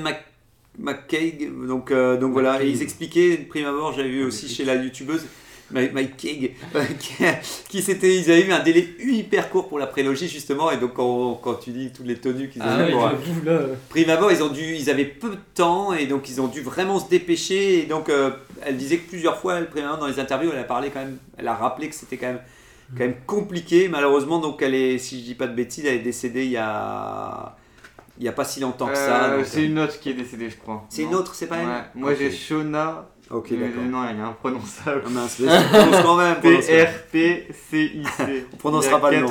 [0.79, 1.51] McCaig.
[1.67, 5.25] Donc donc voilà et ils expliquaient prime abord j'avais vu aussi chez la youtubeuse
[5.71, 6.51] Mike King,
[7.69, 10.95] qui s'était, ils avaient eu un délai hyper court pour la prélogie justement, et donc
[10.95, 13.11] quand, quand tu dis toutes les tenues qu'ils avaient ah, pour,
[13.91, 16.63] prime abord, ils ont dû, ils avaient peu de temps et donc ils ont dû
[16.63, 17.81] vraiment se dépêcher.
[17.81, 18.31] Et donc euh,
[18.65, 21.49] elle disait que plusieurs fois, elle, dans les interviews, elle a parlé quand même, elle
[21.49, 22.41] a rappelé que c'était quand même,
[22.97, 23.89] quand même compliqué.
[23.89, 26.57] Malheureusement, donc elle est, si je dis pas de bêtises, elle est décédée il y
[26.57, 27.58] a
[28.19, 29.31] il n'y a pas si longtemps que ça.
[29.31, 30.85] Euh, c'est une autre qui est décédée, je crois.
[30.89, 33.83] C'est une autre, c'est pas elle Moi j'ai Shona Ok, d'accord.
[33.85, 35.03] Non, il y a un prononçable.
[35.07, 36.41] Ah mince, prononce quand même.
[36.41, 38.23] T-R-P-C-I-C.
[38.55, 39.31] On prononcera pas le nom.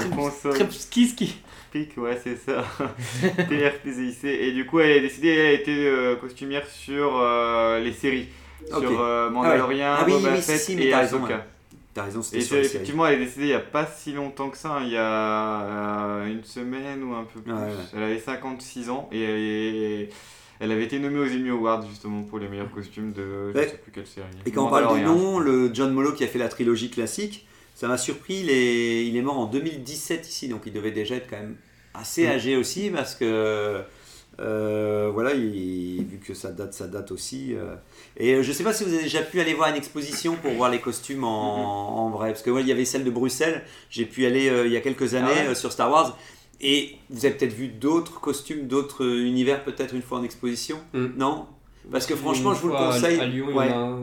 [0.91, 1.41] Kiski.
[1.71, 2.63] Pic, ouais, c'est ça.
[3.49, 4.27] T-R-P-C-I-C.
[4.27, 8.29] Et du coup, elle est décidée, elle a été euh, costumière sur euh, les séries.
[8.67, 10.13] Sur euh, Mandalorian, ah, oui.
[10.13, 11.45] ah, oui, Boba Fett et Ahsoka.
[11.97, 14.57] T'as raison, c'était sur effectivement, elle est décédée il n'y a pas si longtemps que
[14.57, 14.83] ça, hein.
[14.83, 17.51] il y a une semaine ou un peu plus.
[17.95, 20.07] Elle avait 56 ans et
[20.59, 23.63] elle avait été nommée aux Emmy Awards justement pour les meilleurs costumes de je ne
[23.63, 24.27] sais plus quelle série.
[24.45, 27.47] Et quand on parle du nom, le John Molo qui a fait la trilogie classique,
[27.73, 28.41] ça m'a surpris.
[28.41, 31.55] Il est, il est mort en 2017 ici, donc il devait déjà être quand même
[31.95, 32.31] assez mm.
[32.31, 33.81] âgé aussi parce que
[34.37, 37.53] voilà, vu que ça date, ça date aussi.
[38.17, 40.69] Et je sais pas si vous avez déjà pu aller voir une exposition pour voir
[40.69, 43.63] les costumes en, vrai, parce que il y avait celle de Bruxelles.
[43.89, 46.17] J'ai pu aller il y a quelques ah années sur Star Wars.
[46.59, 51.07] Et vous avez peut-être vu d'autres costumes, d'autres univers peut-être une fois en exposition, mm.
[51.17, 51.45] non?
[51.91, 53.19] Parce que franchement, je vous le conseille.
[53.19, 53.47] À, Lyon,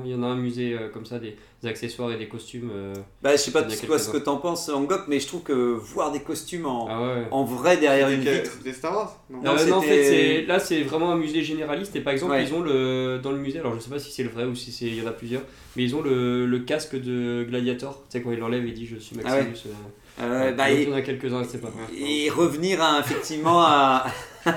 [0.05, 1.37] il, y en a un musée euh, comme ça, des,
[1.67, 2.71] accessoires et des costumes.
[2.73, 5.53] Euh, bah, je sais pas toi, ce que t'en penses, Angok, mais je trouve que
[5.53, 8.59] voir des costumes en, ah en vrai derrière une vitre.
[8.63, 11.97] Des Star Wars Non, euh, en fait, là, c'est vraiment un musée généraliste.
[11.97, 14.23] Et par exemple, ils ont le, dans le musée, alors je sais pas si c'est
[14.23, 15.43] le vrai ou si il y en a plusieurs,
[15.77, 18.03] mais ils ont le, le casque de Gladiator.
[18.11, 19.73] Tu sais, quand il l'enlève, il dit Je suis ah Maximus.
[20.21, 21.73] Euh, bah, il y en a quelques-uns, c'est pas.
[21.97, 24.07] Et revenir à, effectivement à.
[24.47, 24.53] Je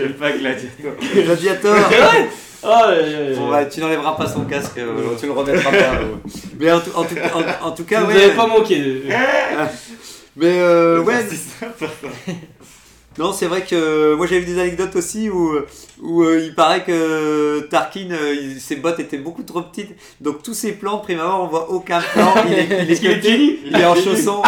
[0.00, 0.94] vais pas Gladiator.
[1.14, 1.76] Gladiator
[2.62, 2.66] Oh,
[3.36, 5.76] bon, bah, tu n'enlèveras pas son casque, euh, tu le remettras pas.
[6.58, 7.14] Mais en, tout, en, tout,
[7.62, 9.02] en, tout cas, Vous n'avez pas manqué.
[10.36, 11.24] Mais euh, ouais.
[13.18, 15.58] Non, c'est vrai que moi j'avais vu des anecdotes aussi où,
[16.00, 19.90] où euh, il paraît que Tarkin, euh, ses bottes étaient beaucoup trop petites.
[20.20, 22.32] Donc tous ses plans, prime abord, on voit aucun plan.
[22.46, 24.42] Il est, il est, il est en chaussons.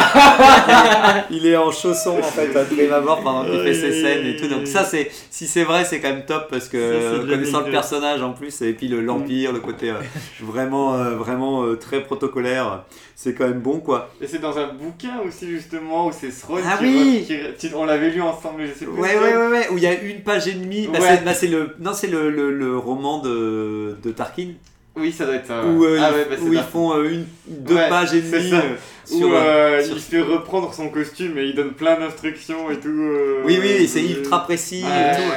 [1.30, 4.36] il est en chaussons en fait, à prime abord pendant qu'il fait ses scènes et
[4.36, 4.46] tout.
[4.46, 8.22] Donc ça, c'est si c'est vrai, c'est quand même top parce que connaissant le personnage
[8.22, 9.94] en plus, et puis l'Empire, le, côté euh,
[10.40, 12.84] vraiment, vraiment très protocolaire
[13.22, 14.08] c'est quand même bon quoi.
[14.22, 17.26] Et c'est dans un bouquin aussi justement où c'est Sron ah oui
[17.74, 19.00] on l'avait lu ensemble, je sais plus.
[19.00, 20.88] Ouais ouais ouais, ouais où il y a une page et demie.
[20.88, 24.52] Bah, bah c'est le non c'est le, le, le, roman de, de Tarkin.
[24.96, 25.64] Oui, ça doit être ça.
[25.64, 28.52] Où, euh, ah bah, où ils font euh, une, deux pages et demie.
[28.52, 32.78] Euh, sur, où il se fait reprendre son costume et il donne plein d'instructions et
[32.78, 33.10] tout.
[33.44, 35.32] oui, oui, c'est ultra précis et tout.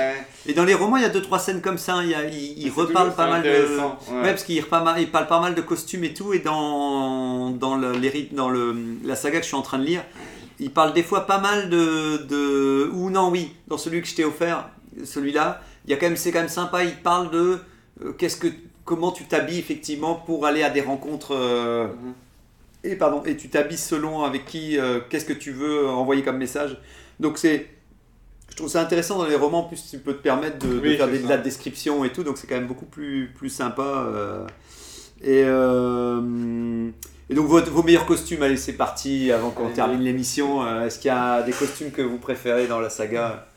[0.46, 2.02] Et dans les romans, il y a deux trois scènes comme ça.
[2.04, 2.14] Il,
[2.58, 3.50] il, reparle pas mal de.
[3.50, 4.24] Ouais.
[4.24, 6.34] parce qu'il il parle pas mal de costumes et tout.
[6.34, 7.94] Et dans dans le,
[8.34, 10.02] dans le la saga que je suis en train de lire,
[10.64, 14.16] il parle des fois pas mal de de ou non oui dans celui que je
[14.16, 14.70] t'ai offert,
[15.04, 16.84] celui-là, il y a quand même c'est quand même sympa.
[16.84, 17.60] Il parle de
[18.04, 18.48] euh, qu'est-ce que
[18.86, 21.36] comment tu t'habilles effectivement pour aller à des rencontres.
[21.36, 21.88] Euh.
[22.84, 26.38] Et pardon, et tu t'habilles selon avec qui, euh, qu'est-ce que tu veux envoyer comme
[26.38, 26.78] message.
[27.20, 27.68] Donc c'est
[28.50, 31.20] je trouve ça intéressant dans les romans, plus tu peux te permettre de, faire des,
[31.20, 34.08] de la description et tout, donc c'est quand même beaucoup plus, plus sympa.
[35.24, 36.92] Et, euh,
[37.30, 40.64] et, donc vos, vos, meilleurs costumes, allez c'est parti avant qu'on termine l'émission.
[40.66, 43.48] Euh, est-ce qu'il y a des costumes que vous préférez dans la saga?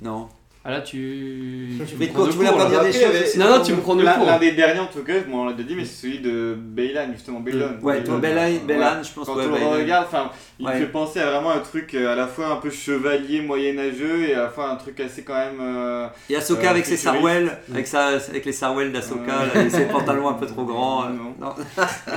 [0.00, 0.28] Non?
[0.68, 1.68] Ah là, tu.
[1.86, 3.36] Tu, me prends pas dire des choses.
[3.36, 4.26] Non, non, tu me prends de cours.
[4.26, 7.38] L'un des derniers, en tout cas, on l'a dit, mais c'est celui de Baylan, justement.
[7.38, 7.78] Baylan.
[7.82, 9.26] Ouais, toi, Baylan, je pense.
[9.26, 12.26] Quand on le regarde, enfin, il fait penser à vraiment un truc euh, à la
[12.26, 15.58] fois un peu chevalier, moyenâgeux et à la fois un truc assez quand même.
[15.60, 20.28] Euh, et Ahsoka avec ses sarwell, avec, sa, avec les sarwell d'Ahsoka, et ses pantalons
[20.28, 21.04] un peu trop grands.
[21.04, 21.08] Euh,
[21.38, 21.54] non.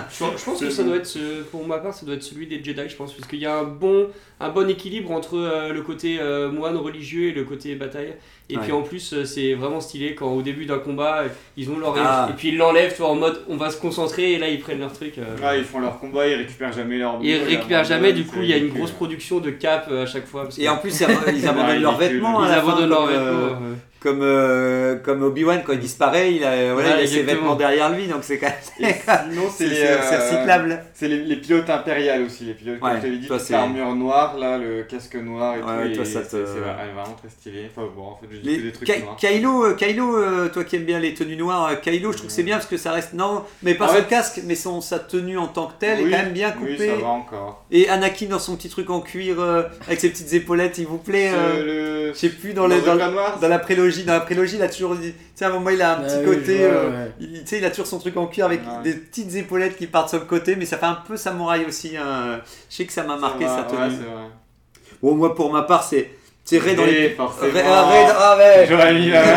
[0.10, 1.18] je pense que ça doit être,
[1.52, 3.58] pour ma part, ça doit être celui des Jedi, je pense, parce qu'il y a
[3.58, 4.08] un bon,
[4.39, 6.20] un bon équilibre entre le côté
[6.52, 8.16] moine religieux et le côté bataille.
[8.52, 11.24] Et puis en plus, euh, c'est vraiment stylé quand au début d'un combat,
[11.56, 12.28] ils ont leur ah.
[12.32, 14.60] et puis ils l'enlèvent, tu vois, en mode on va se concentrer et là ils
[14.60, 15.20] prennent leur truc.
[15.20, 15.36] Euh.
[15.43, 17.20] Ah, ils font leur combat, ils récupèrent jamais leur.
[17.22, 20.06] Ils récupèrent jamais, du coup il y a une grosse production de cap euh, à
[20.08, 20.50] chaque fois.
[20.58, 22.43] et en plus, ils abandonnent leurs vêtements.
[22.43, 23.60] Ils abandonnent leurs vêtements
[24.00, 27.91] comme, euh, comme Obi-Wan quand il disparaît, il a, voilà, il a ses vêtements derrière
[27.91, 28.93] lui, donc c'est quand même.
[29.30, 30.84] Sinon, c'est euh, recyclable.
[30.93, 34.38] C'est les, les, pilotes impériales aussi, les pilotes, comme je t'avais dit, c'est l'armure noire,
[34.38, 35.95] là, le casque noir et ouais, tout.
[35.95, 36.28] Toi, ça te...
[36.30, 37.70] C'est vraiment très stylé.
[37.76, 39.18] Enfin bon, en fait, je dis des trucs noirs.
[39.18, 42.43] Kylo, euh, Kylo toi qui aimes bien les tenues noires, Kylo, je trouve que c'est
[42.43, 43.14] bien parce que ça reste.
[43.14, 46.24] Non, mais pas son casque, mais son, sa tenue en tant que telle est quand
[46.24, 46.78] même bien coupée.
[46.80, 47.66] Oui, ça va encore.
[47.70, 49.41] Et Anakin dans son petit truc en cuir
[49.88, 54.20] avec ses petites épaulettes, il vous plaît Je sais plus, dans la prélogie, dans la
[54.22, 56.64] prélogie, là, toujours Tu sais, à un moment, il a un petit ah côté.
[56.64, 59.78] Euh, il, tu sais, il a toujours son truc en cuir avec des petites épaulettes
[59.78, 61.98] qui partent sur le côté, mais ça fait un peu samouraï aussi.
[61.98, 62.42] Hein.
[62.70, 63.96] Je sais que ça m'a marqué sa tenue.
[65.02, 66.12] bon, moi, pour ma part, c'est
[66.50, 67.16] c'est dans les.
[67.20, 69.22] Ah ouais J'aurais mis la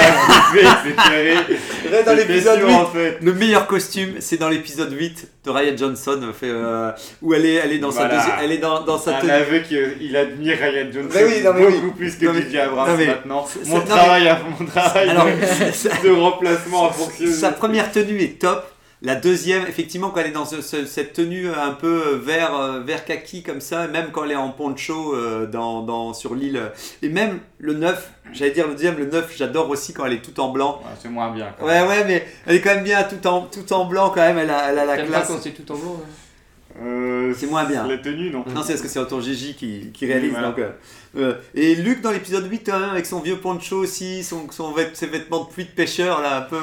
[0.54, 2.74] Ray dans l'épisode 8.
[2.74, 3.18] En fait.
[3.20, 6.90] Le meilleur costume, c'est dans l'épisode 8 de Ryan Johnson, fait, euh,
[7.20, 8.36] où elle est, elle est dans sa deuxième.
[8.42, 9.30] Elle est dans, dans sa tenue.
[9.30, 11.92] Un aveu qu'il admire Ryan Johnson oui, non, beaucoup oui.
[11.96, 13.46] plus que DJ Abrams maintenant.
[13.66, 17.32] Mon travail, mon travail de remplacement a fonctionné.
[17.32, 18.71] Sa première tenue est top.
[19.04, 23.42] La deuxième, effectivement, quand elle est dans cette tenue un peu vert, euh, vert kaki
[23.42, 26.70] comme ça, même quand elle est en poncho euh, dans, dans, sur l'île,
[27.02, 30.24] et même le 9, j'allais dire le deuxième, le 9, j'adore aussi quand elle est
[30.24, 30.80] tout en blanc.
[30.84, 31.52] Ouais, c'est moins bien.
[31.58, 34.20] Quand ouais, ouais, mais elle est quand même bien tout en, tout en blanc quand
[34.20, 35.26] même, elle a, elle a la classe.
[35.26, 36.00] quand c'est tout en blanc
[36.80, 37.86] euh, c'est moins bien.
[37.86, 40.32] La tenue, non Non, c'est parce que c'est Autor Gigi qui, qui réalise.
[40.32, 40.70] donc, euh,
[41.16, 45.06] euh, et Luc dans l'épisode 8, hein, avec son vieux poncho aussi, son, son ses
[45.06, 46.58] vêtements de pluie de pêcheur, là, un peu.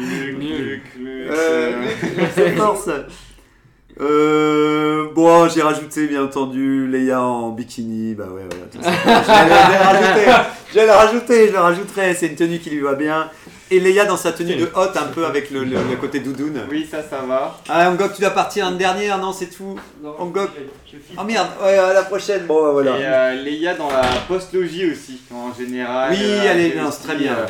[0.00, 1.30] Luc, Luc, Luc.
[1.30, 1.86] Euh,
[2.16, 2.90] Luc, force.
[3.98, 8.14] Euh, bon, j'ai rajouté bien entendu Leia en bikini.
[8.14, 8.66] Bah ouais, voilà.
[8.74, 10.32] je l'ai rajouté.
[10.72, 12.14] Je l'ai rajouté, je le rajouterai.
[12.14, 13.30] C'est une tenue qui lui va bien.
[13.70, 16.60] Et Leia dans sa tenue de hôte, un peu avec le, le, côté doudoune.
[16.70, 17.58] Oui, ça, ça va.
[17.68, 19.76] Ah, Angok, tu dois partir une dernière, non, c'est tout
[20.18, 20.50] Angok.
[21.18, 22.98] Oh merde, ouais, à la prochaine, bon, bah, voilà.
[22.98, 26.12] Et euh, Leia dans la post-logie aussi, en général.
[26.12, 27.32] Oui, elle est bien, c'est très bien.
[27.32, 27.46] Euh,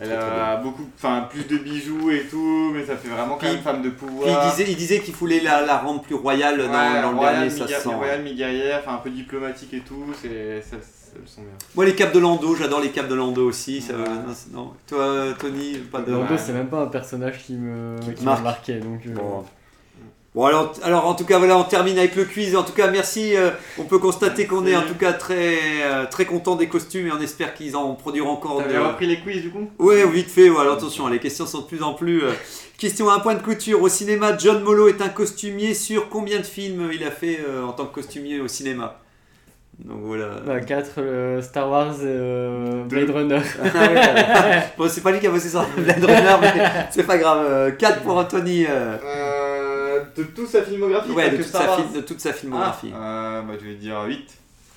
[0.00, 3.58] elle a beaucoup, enfin plus de bijoux et tout, mais ça fait vraiment quand même
[3.58, 4.44] femme de pouvoir.
[4.44, 7.50] il disait, il disait qu'il voulait la, la, rendre plus royale dans, dans le dernier,
[7.50, 7.88] ça sent.
[7.88, 10.76] Royale, mi-guerrière, enfin un peu diplomatique et tout, c'est, ça,
[11.14, 11.50] elles sont bien.
[11.74, 13.80] Moi les capes de Lando, j'adore les capes de Lando aussi.
[13.80, 13.94] Ça,
[14.52, 16.12] non, Toi, Tony, pas de.
[16.12, 19.00] Lando, c'est même pas un personnage qui me, qui m'a marqué, donc.
[19.06, 19.14] Euh,
[20.34, 22.54] Bon alors, alors en tout cas voilà on termine avec le quiz.
[22.54, 23.34] En tout cas merci.
[23.34, 27.06] Euh, on peut constater qu'on est en tout cas très euh, très content des costumes
[27.06, 28.58] et on espère qu'ils en produiront encore.
[28.58, 29.70] T'avais repris les quiz du coup?
[29.78, 30.48] Ouais vite fait.
[30.48, 32.24] alors attention les questions sont de plus en plus.
[32.24, 32.32] Euh,
[32.76, 34.36] question à un point de couture au cinéma.
[34.36, 37.94] John Molo est un costumier sur combien de films il a fait en tant que
[37.94, 39.00] costumier au cinéma?
[39.84, 40.60] Donc voilà.
[40.60, 41.96] 4 bah, Star Wars
[42.88, 43.40] Blade Runner.
[43.62, 47.76] Ah bon, c'est pas lui qui a bossé sur Blade Runner, mais c'est pas grave.
[47.76, 48.66] 4 pour Anthony.
[50.18, 52.92] De toute sa filmographie Ouais, de toute, sa, de toute, sa, filmographie.
[52.94, 54.28] Ah, euh, bah, je vais dire 8.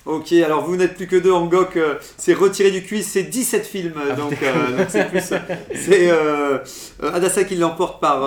[0.04, 3.64] Ok, alors vous n'êtes plus que deux, Angok, euh, c'est retiré du quiz, c'est 17
[3.64, 5.32] films, ah, donc euh, c'est plus...
[5.74, 6.10] C'est
[7.02, 8.20] Adassa qui l'emporte par,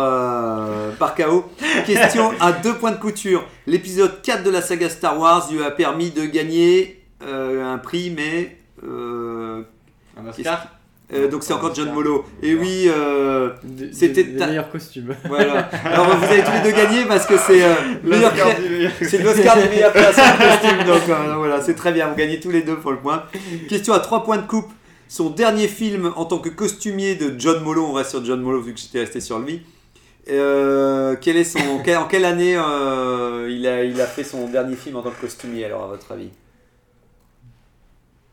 [0.98, 1.46] par KO.
[1.86, 3.46] Question à deux points de couture.
[3.68, 8.58] L'épisode 4 de la saga Star Wars lui a permis de gagner un prix, mais...
[8.84, 10.68] un Oscar?
[11.14, 12.26] Euh, donc c'est encore John Molo.
[12.42, 13.52] Et oui, euh,
[13.92, 15.14] c'était le meilleur costume.
[15.28, 15.70] Voilà.
[15.86, 17.76] Alors vous avez tous les deux gagné parce que c'est euh,
[19.02, 20.86] c'est l'Oscar du meilleur costume.
[20.88, 21.04] Donc
[21.38, 22.08] voilà, c'est très bien.
[22.08, 23.24] Vous gagnez tous les deux pour le point.
[23.70, 24.70] Question à 3 points de coupe.
[25.08, 28.60] Son dernier film en tant que costumier de John Molo, on va sur John Molo
[28.60, 29.62] vu que j'étais resté sur lui.
[30.26, 35.04] quel est son, en quelle année il, a, il a fait son dernier film en
[35.04, 36.30] tant que costumier alors à votre avis?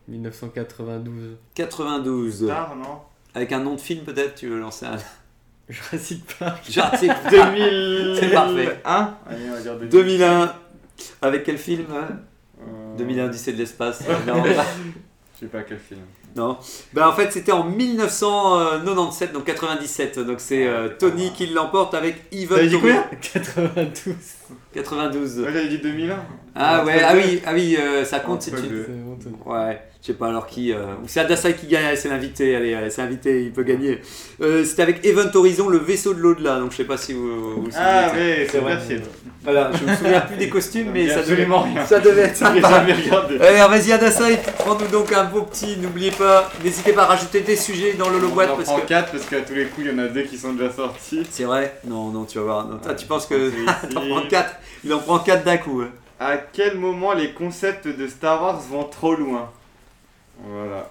[0.09, 1.37] 1992.
[1.55, 2.47] 92.
[2.47, 3.01] Tard, non?
[3.35, 4.97] Avec un nom de film peut-être, tu veux lancer un.
[5.69, 6.71] Jurassic Park.
[6.71, 8.17] Jurassic 2000.
[8.21, 8.81] C'est parfait.
[8.85, 9.15] 1
[9.91, 10.55] 2001.
[11.23, 11.87] Avec quel film
[12.99, 14.03] 2001 Odyssée de l'espace.
[15.35, 16.01] Je sais pas quel film.
[16.37, 16.57] Non.
[16.93, 20.19] Ben en fait, c'était en 1997, donc 97.
[20.21, 22.59] Donc c'est euh, Tony qui l'emporte avec Even.
[22.59, 24.15] T'as dit combien 92.
[24.73, 25.41] 92.
[25.41, 26.17] Ouais, j'avais dit 2001.
[26.55, 28.87] Ah ouais, ah oui, ah oui, euh, ça compte si tu.
[29.47, 29.81] Ouais.
[30.03, 30.73] Je sais pas alors qui.
[30.73, 30.79] Euh...
[31.07, 34.01] C'est Adassa qui gagne, c'est l'invité, allez, c'est l'invité, il peut gagner.
[34.41, 37.63] Euh, C'était avec Event Horizon, le vaisseau de l'au-delà, donc je sais pas si vous
[37.63, 38.79] vous, Ah oui, c'est vrai.
[39.45, 41.87] Voilà, je me souviens plus des costumes, mais ça devait, rien.
[41.87, 42.85] ça devait être sympa.
[43.41, 44.25] Alors vas-y Adassa,
[44.59, 48.19] prends-nous donc un beau petit, n'oubliez pas, n'hésitez pas à rajouter des sujets dans le
[48.27, 48.51] boîte.
[48.57, 48.87] parce que...
[48.87, 51.23] 4 parce qu'à tous les coups il y en a deux qui sont déjà sortis.
[51.31, 52.69] C'est vrai Non, non, tu vas voir.
[52.89, 53.53] Ah, tu penses que.
[53.91, 54.55] il en prend 4
[54.85, 55.85] Il en prend 4 d'un coup.
[56.25, 59.51] À quel moment les concepts de Star Wars vont trop loin?
[60.45, 60.89] Voilà.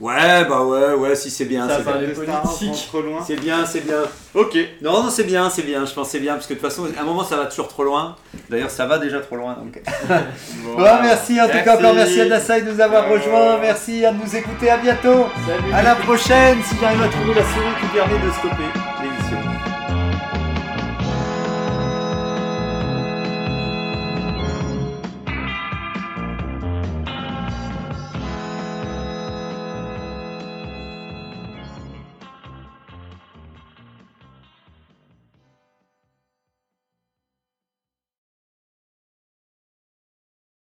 [0.00, 1.68] Ouais, bah ouais, ouais, si c'est bien.
[1.68, 2.86] Ça va les politiques.
[2.88, 3.22] trop loin.
[3.24, 3.98] C'est bien, c'est bien.
[4.34, 4.56] Ok.
[4.80, 5.84] Non, non, c'est bien, c'est bien.
[5.84, 7.68] Je pense c'est bien parce que de toute façon, à un moment, ça va toujours
[7.68, 8.16] trop loin.
[8.48, 9.54] D'ailleurs, ça va déjà trop loin.
[9.54, 9.80] Donc.
[10.64, 13.58] bon, merci en tout cas encore merci à Dassaï de nous avoir rejoints.
[13.60, 14.70] Merci à nous écouter.
[14.70, 15.26] À bientôt.
[15.46, 15.72] Salut.
[15.72, 16.58] À la prochaine.
[16.64, 19.13] Si j'arrive à trouver la série qui permet de stopper les